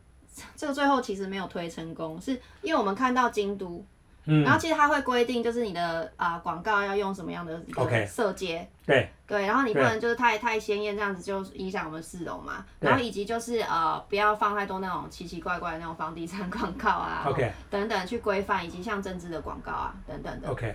[0.57, 2.33] 这个最后其实没有推成功，是
[2.63, 3.85] 因为我们看到京都，
[4.25, 8.69] 嗯然后其实它会规定就是你的啊广、告要用什么样的一 OK 个色阶。
[8.85, 12.65] 对对，然后你不能就是太太鲜艳，这样子就影响我们市容嘛。
[12.81, 20.49] 然后以及就是呃，不要放太多那种奇奇怪怪的那种房地产广告啊，OK 等等去规范，以及像政治的广告啊等等的。
[20.49, 20.75] OK，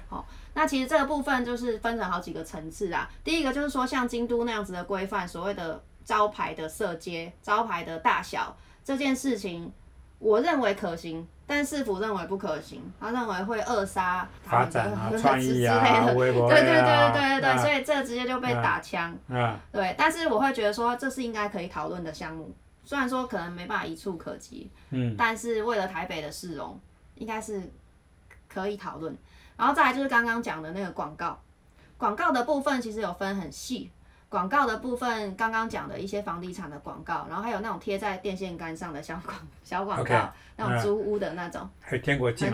[0.53, 3.09] 那其实这个部分就是分成好几个层次啊。
[3.23, 8.55] 第一个就是说，像京都那样子的规范，所谓的招牌的色阶、招牌的大小
[8.85, 9.71] 这件事情，
[10.19, 16.13] 我认为可行，但市府认为不可行，他认为会扼杀他发展啊， 之创意之啊类，的。
[16.17, 19.15] 对对对啊对对对，啊所以这个直接就被打枪。
[19.29, 22.51] 啊，对，但是我会觉得说，这是应该可以讨论的项目，
[22.83, 26.79] 虽然说可能没办法一触可及，嗯但是为了台北的市容，
[27.15, 27.61] 应该是
[28.47, 29.15] 可以讨论。
[29.55, 31.39] 然后再来就是刚刚讲的那个广告，
[31.97, 33.91] 广告的部分其实有分很细。
[34.29, 41.67] 广告的部分，刚刚讲的一些房地产的广告，然后还有那种贴在电线杆上的小广 小广告，那种租屋的那种，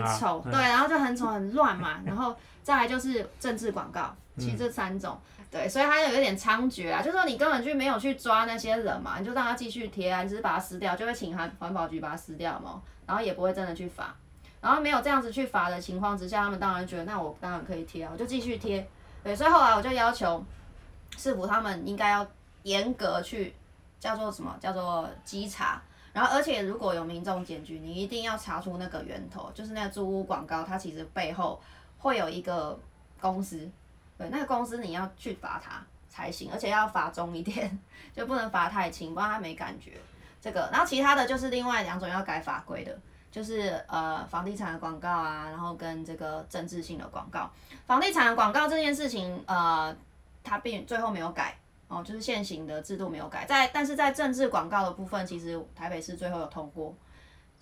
[0.04, 5.18] 很丑，对，然后就很丑很乱嘛， 然后再来就是政治广告，其实这三种，
[5.50, 14.14] 对，所以它有一点猖獗啊，就说你根本就没有去抓那些人嘛，你就让他继续贴啊，你只是把它撕掉，就会请环环保局把它撕掉嘛，然后也不会真的去罚，
[14.60, 18.88] 然后没有这样子去罚的情况之下，他们当然觉得那我当然可以贴啊，我就继续贴，
[19.24, 20.44] 对，所以后来我就要求。
[21.16, 22.26] 市府他们应该要
[22.62, 23.54] 严格去
[24.00, 25.80] 叫做什么叫做稽查，
[26.12, 31.60] 然后而且如果有民众检举，你一定要查出那个源头，就是那个租屋广告，它其实背后
[31.98, 32.78] 会有一个
[33.20, 33.70] 公司，
[34.18, 37.78] 对，那个公司你要去罚他才行，而且要罚重一点，
[38.14, 39.92] 就不能罚太轻，不然他没感觉。
[40.40, 42.98] 这个，然后其他的就是另外两种要改法规的，
[43.30, 47.50] 就是呃房地产的广告啊，然后跟这个政治性的广告。
[47.86, 49.96] 房地产的广告这件事情，呃。
[50.44, 56.94] 它并最后没有改哦，就是现行的制度没有改，在但是在政治广告的部分，其实台北市最后有通过，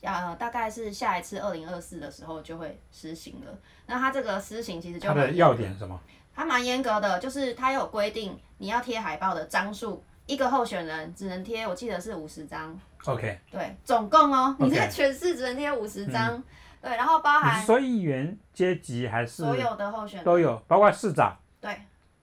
[0.03, 3.59] 呃，大概是下一次二零二四的时候就会施行了。
[3.87, 5.99] 那它这个施行其实就它的要点什么？
[6.35, 12.79] 它蛮严格的，就是它有规定，你要贴海报的张数，一个候选人只能贴，我记得是五十张。
[13.05, 13.39] OK。
[13.51, 16.43] 对，总共哦，你在全市只能贴五十张。
[16.81, 21.37] 对，然后包含说议员阶级还是所有的候选人都有，包括市长。
[21.61, 21.77] 对。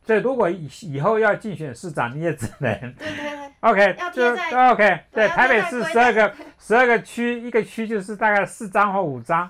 [0.09, 4.31] 所以如果以以后要竞选市长，你也只能对对对， OK，就
[4.71, 9.47] OK，对，台北市十二个十二个区，一个区就是大概四张或五张，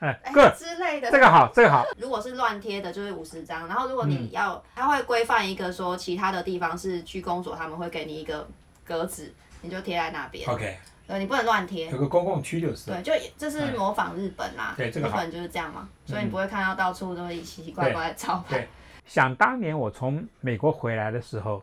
[0.00, 1.86] 哎，各之类的，这个好，这个好。
[1.96, 3.68] 如果是乱贴的，就是五十张。
[3.68, 8.48] 然后如果你要，他会规范一个说，其他的地方是区公所，他们会给你一个
[8.84, 10.44] 格子，你就贴在那边。
[10.50, 11.88] OK，对，你不能乱贴。
[11.88, 12.90] 有个公共区就是。
[12.90, 18.66] 对，就这是模仿日本啦，对，这个日本就是这样嘛，所以你不会看到到处都是奇奇怪怪的招牌。
[19.10, 21.60] 想当年我从美国回来的时候，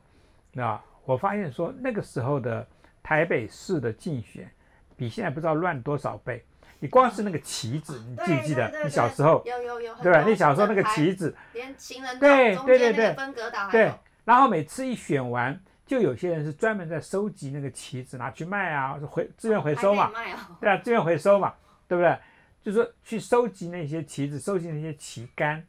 [0.51, 2.67] 那我发现说那个时候的
[3.01, 4.51] 台北市的竞选
[4.97, 6.43] 比现在不知道乱多少倍。
[6.79, 8.69] 你光是那个旗子，你记不记得？
[8.83, 10.23] 你小时候有有有，对吧？
[10.23, 13.93] 你小时候那个旗子，连行人对对对对分隔岛对。
[14.25, 20.11] 然后每次一选完，就有些人是专门在收集那个旗子拿去卖啊，回资源回收嘛，
[20.59, 21.53] 对啊，资源回收嘛，
[21.87, 22.13] 对不对？
[22.61, 25.65] 就是说去收集那些旗子，收集那些旗杆。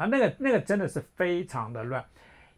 [0.00, 2.02] 啊，那个那个真的是非常的乱，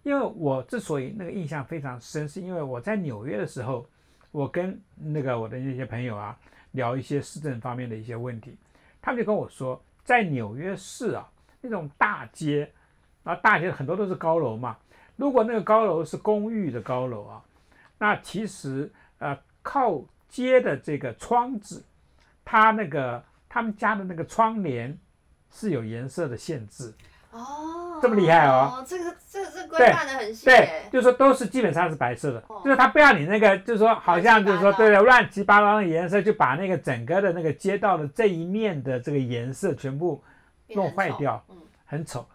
[0.05, 3.85] 因为我之所以那个印象非常深，是因为我在纽约的时候，
[4.31, 6.39] 我跟那个我的那些朋友啊
[6.71, 8.57] 聊一些市政方面的一些问题，
[9.01, 11.29] 他们就跟我说，在纽约市啊
[11.61, 12.71] 那种大街，
[13.25, 14.79] 啊大街很多都是高楼嘛，
[15.17, 17.43] 如果那个高楼是公寓的高楼啊，
[17.99, 21.85] 那其实呃靠街的这个窗子，
[22.45, 24.97] 它那个他们家的那个窗帘
[25.51, 26.95] 是有颜色的限制。
[27.33, 28.85] 哦，这么厉害哦！
[28.87, 40.23] 这个这个是规范的很细，对，就是说都是基本上是白色的，就是他不要你那个，就是说好像就是说对对，乱七八糟的颜色，就把那个整个的那个街道的这一面的这个颜色全部
[40.69, 42.27] 弄坏掉，嗯，很丑。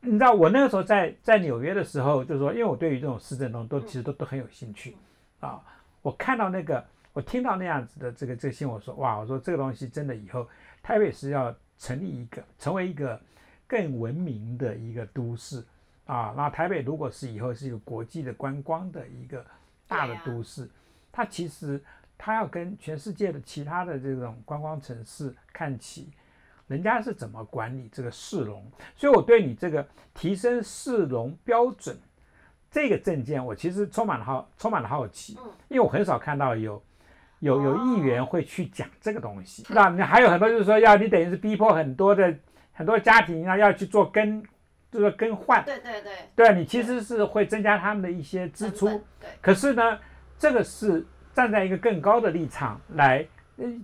[0.00, 4.98] 你知道我那个时候在在纽约的时候，就是说，因为我对于这种市政东西都其实都都很有兴趣
[5.40, 5.58] 啊。
[6.02, 10.46] 我看到那个，我听到那样子的这个这个新闻，我说哇，我说这个东西真的以后
[10.82, 13.18] 台北是要成立一个，成为一个。
[13.68, 15.62] 更文明的一个都市
[16.06, 19.44] 啊，那台北如果是以后是一个国际的观光的一个
[19.86, 20.66] 大的都市，
[21.12, 21.78] 它其实
[22.16, 26.08] 它要跟全世界的其他的这种观光城市看齐，
[26.66, 28.64] 人家是怎么管理这个市容？
[28.96, 31.94] 所以我对你这个提升市容标准
[32.70, 35.34] 这个证件，我其实充满了好充满了好奇，
[35.68, 36.82] 因为我很少看到有
[37.40, 39.66] 有有议员会去讲这个东西。
[39.68, 42.34] 那你还有很多就是说要你等于是逼迫很多的。
[42.78, 44.40] 很多家庭啊要去做更，
[44.88, 45.64] 就是更换。
[45.64, 46.12] 对对对。
[46.36, 48.86] 对你其实是会增加他们的一些支出。
[49.18, 49.28] 对。
[49.40, 49.98] 可是呢，
[50.38, 53.26] 这个是站在一个更高的立场来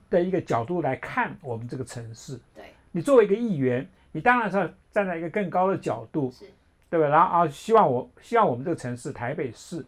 [0.08, 2.38] 的一个角度来看我们这个城市。
[2.54, 2.66] 对。
[2.92, 6.44] 你作为一个议员，你当然是要站在一个更高的角度，是，
[6.88, 7.08] 对吧？
[7.08, 9.84] 然后啊，希望我希望我们这个城市台北市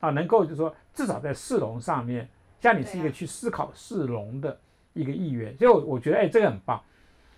[0.00, 2.28] 啊，能够就是说至少在市容上面，
[2.60, 4.58] 像你是一个去思考市容的
[4.94, 6.82] 一个议员，所以我我觉得哎，这个很棒。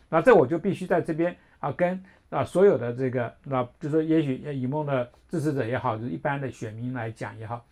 [0.08, 7.64] 那这我就必须在这边啊，跟啊所有的这个，那就说也许以梦的支持者也好，就是一般的选民来讲也好，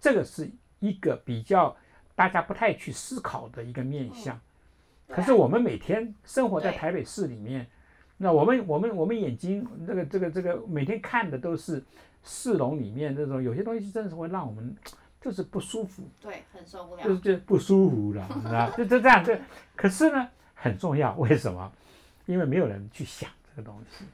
[0.00, 1.76] 这个是一个比较
[2.14, 4.38] 大家不太去思考的一个面向。
[5.08, 7.66] 可是我们每天生活在台北市里面，
[8.18, 11.82] 那我们我们我们眼睛这个这个这个每天看的都是
[12.22, 14.76] 市容里面这种有些东西，真的是会让我们
[15.20, 16.02] 就是不舒服。
[16.20, 17.02] 对，很受不了。
[17.02, 19.24] 就是就不舒服了，是吧，就就这样。
[19.24, 19.40] 对，
[19.74, 20.28] 可是呢
[20.60, 21.70] 很重要，为什么？
[22.26, 24.04] 因为没有人去想这个东西，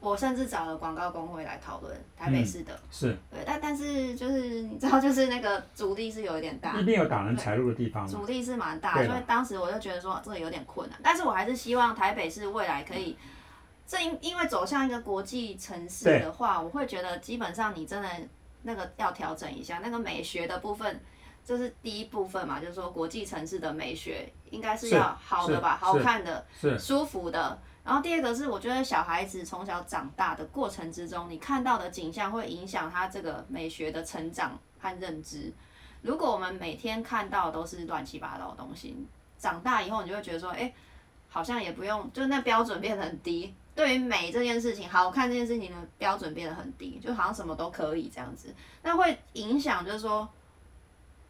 [0.00, 8.04] 我甚至找了广告工会来讨论台北市的，是对，但但是就是你知道，就是那个阻力是有一点大，一定有挡人财路的地方。
[8.08, 13.16] 阻力是蛮大，所以当时我就觉得说这个有点困难，但是我还是希望台北市未来可以，
[13.86, 18.08] 这因因为走向一个国际城市的话，我会觉得基本上你真的
[18.62, 21.00] 那个要调整一下，那个美学的部分，
[21.50, 26.46] 这是第一部分嘛，就是说国际城市的美学应该是是要好的吧，好看的，
[26.78, 27.58] 舒服的。
[27.84, 35.52] 然后第二个是，我觉得小孩子从小长大的过程之中，你看到的景象会影响他这个美学的成长和认知。
[36.02, 38.96] 如果我们每天看到都是乱七八糟的东西，
[39.36, 40.72] 长大以后你就会觉得说，哎，
[41.28, 43.52] 好像也不用，就那标准变得很低。
[43.74, 50.28] 对于美这件事情、好看这件事情的标准变得很低，就好像什么都可以这样子，那会影响就是说，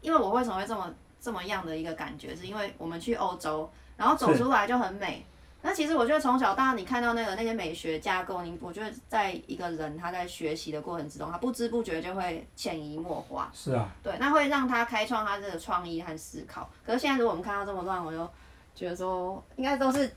[0.01, 5.25] 因为我为什么会这么这么样的一个感觉，是因为我们去欧洲，然后走出来就很美。
[5.63, 13.51] 那其实我觉得从小到大，你看到那个那些美学架构，你我觉得在一个人他在学习的过程之中，他不知不觉就会潜移默化。
[13.53, 16.67] 是啊，对，那会让他开创他这个创意和思考。
[16.83, 18.27] 可是现在如果我们看到这么乱，我就
[18.73, 20.11] 觉得说应该都是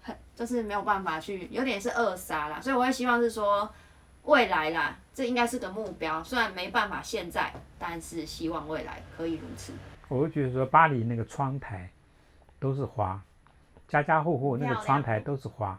[0.00, 2.60] 很就是没有办法去，有点是扼杀啦。
[2.60, 3.68] 所以我会希望是说
[4.24, 9.72] 未来啦，这应该是个目标，虽然没办法现在，但是希望未来可以如此。
[10.08, 11.90] 我会觉得说巴黎那个窗台
[12.58, 13.22] 都是花，
[13.86, 15.78] 家家户户那个窗台都是花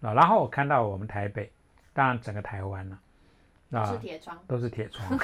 [0.00, 0.14] 啊。
[0.14, 1.52] 然后我看到我们台北，
[1.92, 2.98] 当然整个台湾了
[3.78, 5.06] 啊是，铁窗，都是铁窗。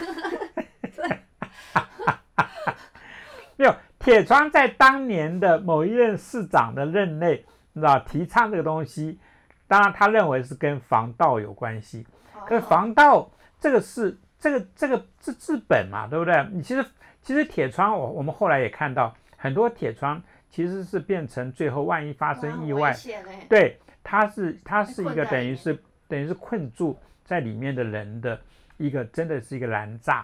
[3.57, 9.18] 没有铁窗在当年的某一任市长的任内，你知道提倡这个东西，
[9.66, 12.07] 当然他认为是跟防盗有关系。
[12.45, 13.30] 可是防盗
[13.61, 16.47] 这个是这个这个是治本嘛，对不对？
[16.53, 16.84] 你其实
[17.22, 25.78] 其实铁窗，我我们后来也看到很多铁窗其实是变成最后万一发生意外，欸对，它是它是一个等于是
[26.09, 28.39] 等于是困住在里面的人的
[28.76, 30.22] 一个真的是一个拦栅，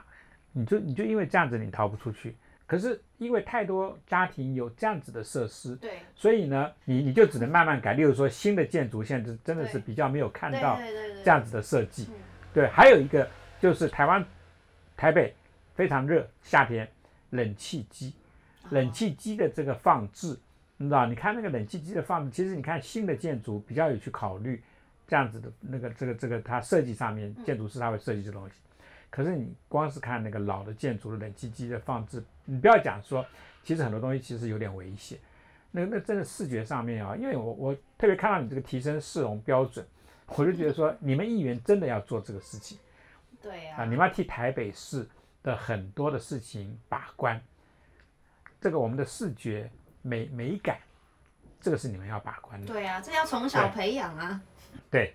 [0.53, 2.37] 你就你就因为这样子你逃不出去。
[2.73, 7.93] 可是因为太多家庭有这样子的设施，对，所以呢，你你就只能慢慢改。
[7.93, 10.81] 例如说新的建筑，现在真的是比较没有看到
[11.23, 12.05] 这样子的设计。
[12.05, 12.15] 嗯
[12.55, 13.29] 对，还有一个
[13.61, 14.25] 就是台湾
[14.97, 15.35] 台北
[15.75, 16.89] 非常热，夏天
[17.29, 18.15] 冷气机，
[18.71, 20.35] 冷气机的这个放置，
[20.79, 21.05] 你知道？
[21.05, 24.63] 你看那个冷气机的放置，其实你看新的建筑比较有去考虑
[25.07, 28.55] 这样子的那个这个这个它设计上面，建筑师他会设计这东西。
[29.13, 33.25] 可是你光是看那个老的建筑的冷气机的放置，你不要讲说，
[33.63, 35.19] 其实很多东西其实有点危险。
[35.71, 39.87] 那那真的视觉上面啊，因为我我特别看到你这个提升市容标准，
[40.29, 42.79] 我就觉得说你们议员真的要做这个事情
[43.43, 45.07] 对啊，你们要替台北市
[45.43, 47.39] 的很多的事情把关。
[48.61, 50.79] 这个我们的视觉美美感，
[51.61, 52.67] 这个是你们要把关的。
[52.67, 54.41] 对啊，这要从小培养啊。
[54.91, 55.15] 对，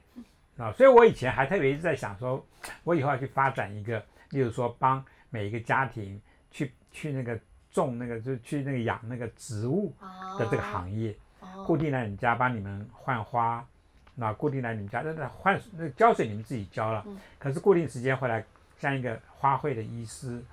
[0.57, 2.43] 啊，所以我以前还特别一直在想说，
[2.83, 7.39] 我以后要去发展一个，例如说帮每一个家庭去去那个
[7.71, 9.93] 种那个，就去那个养那个植物
[10.39, 13.63] 的这个行业，哦固定来你们家帮你们换花，
[14.15, 18.43] 那固定来你们家，那那换那浇水你们自己浇了，嗯可是固定时间会来
[18.79, 20.43] 像一个花卉的医师，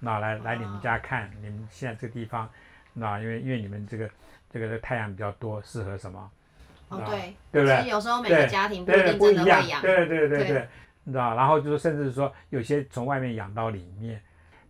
[0.00, 2.48] 那来来你们家看你们现在这个地方，
[2.92, 4.10] 那因为因为你们这个
[4.50, 6.30] 这个太阳比较多，适合什么？
[6.88, 9.82] 哦，啊对，对不对其实有时候每个家庭不一对，定真的会，养。
[9.82, 10.68] 对对对对对，
[11.04, 14.20] 你知道，然后就是甚至说有些从外面养到里面，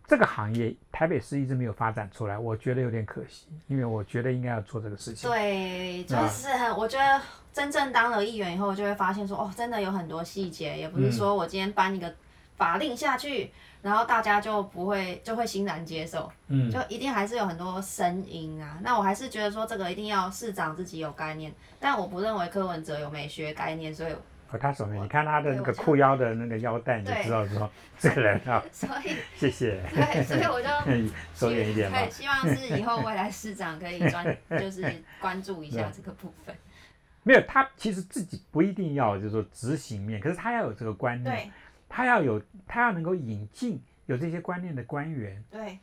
[0.07, 5.29] 这个行业台北市一直没有发展出来，我觉得有点可惜，因为我觉得应该要做这个事情。
[5.29, 12.13] 对，就啊是很，我觉得真正当了议员以后，就会发现说，哦，真的有很多细节，也不是说我今天搬一个
[12.57, 13.51] 法令下去，
[13.81, 18.79] 然后大家就不会就会欣然接受，嗯，就一定还是有很多声音啊。
[18.81, 24.13] 那我还是觉得说这个一定要市长自己有概念，但我不认为柯文哲有美学概念，所以
[24.49, 30.67] 哦，他手面，你看他的那个裤腰的那个腰带，你就知道说这个人啊， 所以 谢谢，对，所以我就
[31.35, 31.99] 收远一点嘛。
[31.99, 32.09] 对，。
[32.09, 34.25] 希望是以后未来市长可以专
[34.57, 36.55] 就是关注一下这个部分。
[37.23, 41.51] 没有，他其实自己不一定要就是说执行面，可是他要有这个观念，对
[41.89, 45.79] 他要有，他要能够引进有这些观念的官员，对，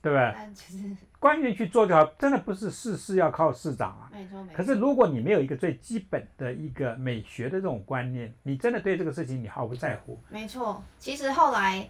[0.00, 0.32] 对不对？
[0.34, 4.08] 但就是官员去做就好，真的不是事事要靠市长啊。
[4.12, 4.56] 没错没错。
[4.56, 10.18] 可是如果你没有一个最基本的一个美学的这种观念，你真的对这个事情你毫不在乎。
[10.28, 11.88] 没错，其实后来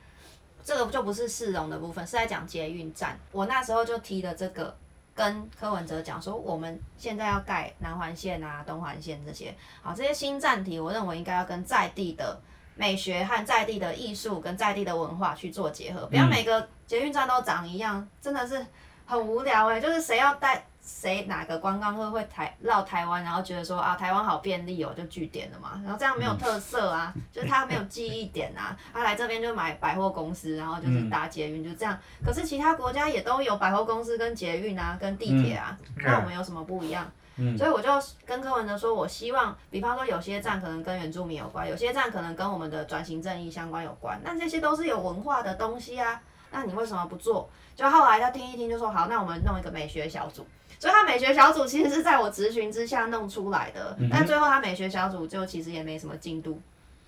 [0.64, 3.18] 这个就不是市容的部分，是在讲捷运站。
[3.32, 4.74] 我那时候就提了这个，
[5.14, 12.40] 跟柯文哲讲说，我们现在要盖南环线啊、东环线这些，好，这些新站体，我认为应该要跟在地的
[12.78, 18.64] 美学和在地的艺术跟在地的文化去做结合，不要嗯每个捷运站都长一样，真的是
[19.04, 25.72] 很无聊哎、就是谁要带谁哪个观光客会台绕台湾，然后觉得说啊台湾好便利哦，就据点了嘛。
[25.82, 28.76] 然后这样没有特色啊，就是他没有记忆点啊。
[28.92, 31.98] 他来这边就买百货公司，然后就是搭捷运，就这样。
[32.24, 37.10] 可是其他国家也都有百货公司跟捷运啊，跟地铁啊，那我们有什么不一样？
[37.56, 37.88] 所以我就
[38.26, 46.20] 跟柯文哲说，我希望，比方说有些站可能跟原住民有关，有些站可能跟我们的转型正义相关有关，那这些都是有文化的东西啊。
[46.50, 47.48] 那你为什么不做？
[47.76, 50.44] 就后来他听一听，就说好，那我们弄一个美学小组。
[50.80, 56.60] 所以他美学小组其实是在我咨询之下弄出来的，但最后他美学小组就其实也没什么进度，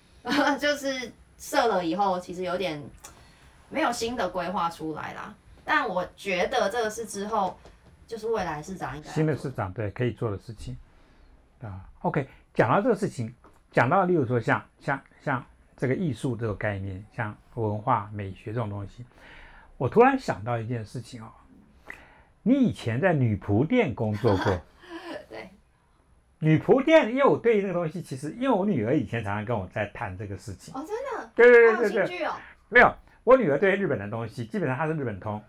[0.59, 2.81] 就是设了以后，其实有点
[3.69, 5.33] 没有新的规划出来啦。
[5.65, 7.57] 但我觉得这个是之后。
[8.11, 10.75] 就是未来市长应该新的市长对可以做的事情
[11.61, 11.89] 啊。
[12.01, 13.33] OK，讲到这个事情，
[13.71, 15.41] 讲到例如说像像像
[15.77, 19.05] 这个艺术这个概念，像文化美学这种东西，
[19.77, 21.31] 我突然想到一件事情哦，
[22.43, 24.61] 你以前在女仆店工作过？
[25.29, 25.49] 对，
[26.39, 30.73] 女仆店，因为我对那个东西，其实因为我女儿以前常常跟我在谈这个事情。
[30.73, 31.31] 哦，真的？
[31.33, 32.27] 对对对对对。
[32.67, 32.93] 没有，
[33.23, 35.41] 我女儿对日本的东西，基本上她是日本通。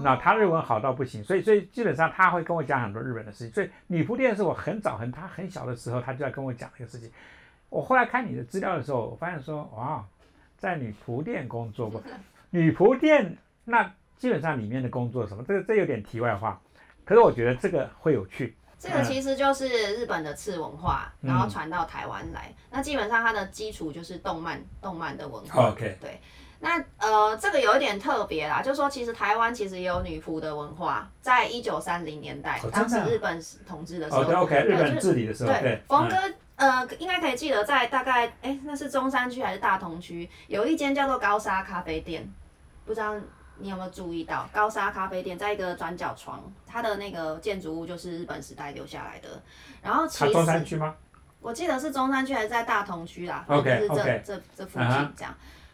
[0.00, 3.52] 那他日文好到不行，所以所以基本上他会跟我讲很多日本的事情。
[3.52, 7.10] 所以女仆店是我很早很他很小的时候，他就在跟我讲这个事情。
[7.68, 10.04] 我后来看你的资料的时候，我发现说哇，
[10.56, 12.02] 在女仆店工作过。
[12.50, 16.60] 女仆店那基本上里面的工作什么，这个这有点题外话。
[17.04, 18.54] 可是我觉得这个会有趣。
[18.78, 22.54] 这个其实就是日本的次文化，然后传到台湾来。
[22.70, 25.70] 那基本上它的基础就是动漫，动漫的文化。
[25.70, 26.20] OK，对。
[26.60, 36.16] 那呃，这个有一点特别啦，就是说其实台湾其实也有女仆的文化，在一九三零年代，当时日本统治的时候，OK，日本治理的时候，对，冯哥
[36.56, 42.28] 呃应该可以记得，在大概哎那是中山区还是大同区，有一间叫做高沙咖啡店，
[42.84, 43.14] 不知道
[43.58, 49.40] 你有没有注意到高沙咖啡店在一个转角窗，它的那个建筑物就是日本时代留下来的，
[49.80, 50.92] 然后其实中山区吗？
[51.40, 55.32] 我记得是中山区还是在大同区啦，OK，就是这这这附近这样。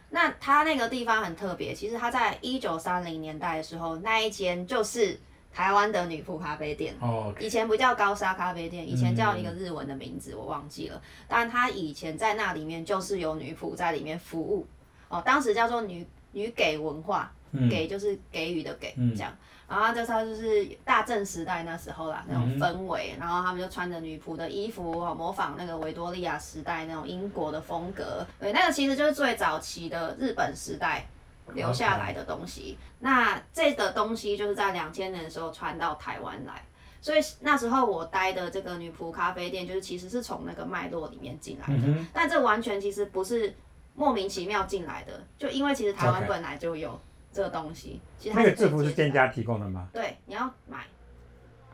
[0.09, 5.19] 那它那个地方很特别，其实它在一九三零年代的时候，那一间就是
[5.53, 6.95] 台湾的女仆咖啡店。
[7.01, 7.33] 哦。
[7.39, 11.01] 以前不叫高沙咖啡店，以前叫一个日文的名字，我忘记了。
[11.27, 14.65] 但它以前在那里面就是有女仆在里面服务。
[15.09, 17.31] 哦，当时叫做女女给文化，
[17.69, 19.35] 给就是给予的给，这样。
[19.67, 28.23] 然后这套就是大正时代那时候啦，那种氛围，然后他们就穿着女仆的衣服，模仿那个维多利亚时代那种英国的风格。
[28.39, 31.07] 对，那个其实就是最早期的日本时代
[31.55, 32.77] 留下来的东西。
[32.99, 36.63] 那这个东西就是在两千年的时候传到台湾来，
[37.01, 42.05] 所以那时候我待的这个女仆咖啡店，就是其实是从那个脉络里面进来的。
[42.13, 43.51] 但这完全其实不是
[43.95, 47.01] 莫名其妙进来的，就因为其实台湾本来就有。
[47.35, 49.89] 这个东西，其实那个制服是店家提供的吗？
[49.91, 50.85] 对，你要买。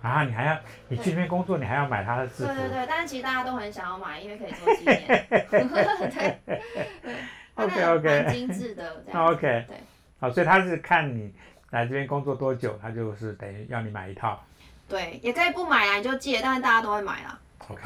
[0.01, 0.57] 啊，你还要
[0.87, 2.45] 你去那边工作，你还要买他的制服？
[2.47, 5.27] 对对对，但是其实大家都很想要买，因为可以做纪念。
[5.29, 5.61] 对
[7.05, 7.15] 对。
[7.53, 8.23] OK OK。
[8.23, 9.03] 蛮精致的。
[9.13, 9.65] OK。
[9.67, 9.77] 对。
[10.19, 11.31] 好，所以他是看你
[11.69, 14.43] 来这边工作多久，他就是等于要你买一套。
[14.89, 17.39] 对，也可以不买啊，你就借，但是大家都会买啦。
[17.67, 17.81] OK。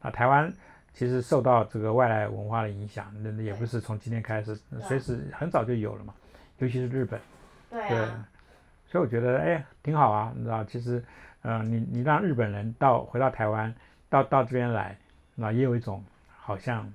[0.00, 0.52] 啊，台湾
[0.92, 6.12] 其实受到这个外来文化的影响，那也不是从今天开始，随时很早就有了嘛。
[6.58, 7.20] 尤其是日本，
[7.70, 7.88] 对，
[8.86, 11.04] 所以我觉得哎挺好啊，你知道，其实，
[11.42, 13.74] 嗯，你你让日本人到回到台湾，
[14.08, 14.96] 到到这边来，
[15.34, 16.02] 那也有一种
[16.38, 16.90] 好像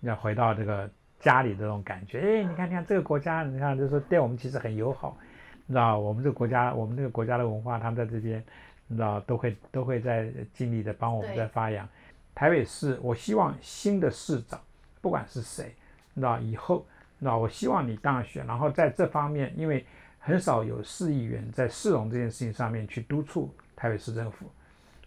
[0.00, 2.20] 要回到这个家里的这种感觉。
[2.20, 5.16] 哎，你看，你看这个国家，你看就是说对我们其实很友好，
[5.66, 8.44] 你知道，我们这个国家，我们这个国家的文化，他们在这边，
[8.86, 11.88] 你知道，都会都会在尽力的帮我们在发扬。
[12.34, 14.60] 台北市，我希望新的市长，
[15.00, 15.74] 不管是谁，
[16.12, 16.86] 你知道以后。
[17.24, 19.82] 那我希望你当选，然后在这方面，因为
[20.18, 24.44] 很少有市议员在市容这件事情上面去督促台北市政府。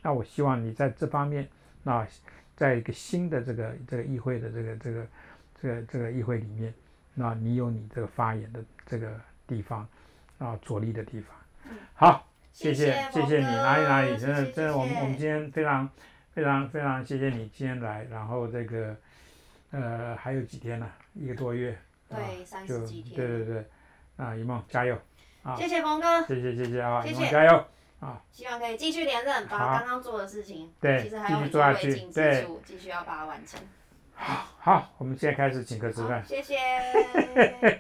[0.02, 1.48] 那我希望你在这方面，
[1.84, 2.08] 那
[2.56, 5.08] 在一个新的这个这个议会的这个这个
[5.62, 6.74] 这个这个议会里面，
[7.14, 9.14] 那你有你这个发言的这个
[9.46, 9.88] 地方
[10.40, 11.36] 啊，着力的地方。
[11.94, 15.88] 好，谢谢谢谢你哪里哪里，真的真的，我们我们今天非常
[16.34, 18.96] 非常非常谢谢你今天来，然后这个
[19.70, 20.90] 呃还有几天呢？
[21.14, 21.78] 一个多月。
[22.10, 23.16] 对，三十几天。
[23.16, 23.66] 对对对，
[24.18, 24.98] 啊，一梦加油！
[25.58, 26.26] 谢谢峰哥。
[26.26, 27.66] 谢谢谢谢啊，一梦加油！
[28.00, 33.60] 啊，希望可以继续连任，把刚刚做的事情，对，其实还有很多未尽之处，继续要把它完成。
[34.14, 36.24] 好，好，我们现在开始请客吃饭。
[36.26, 36.58] 谢谢。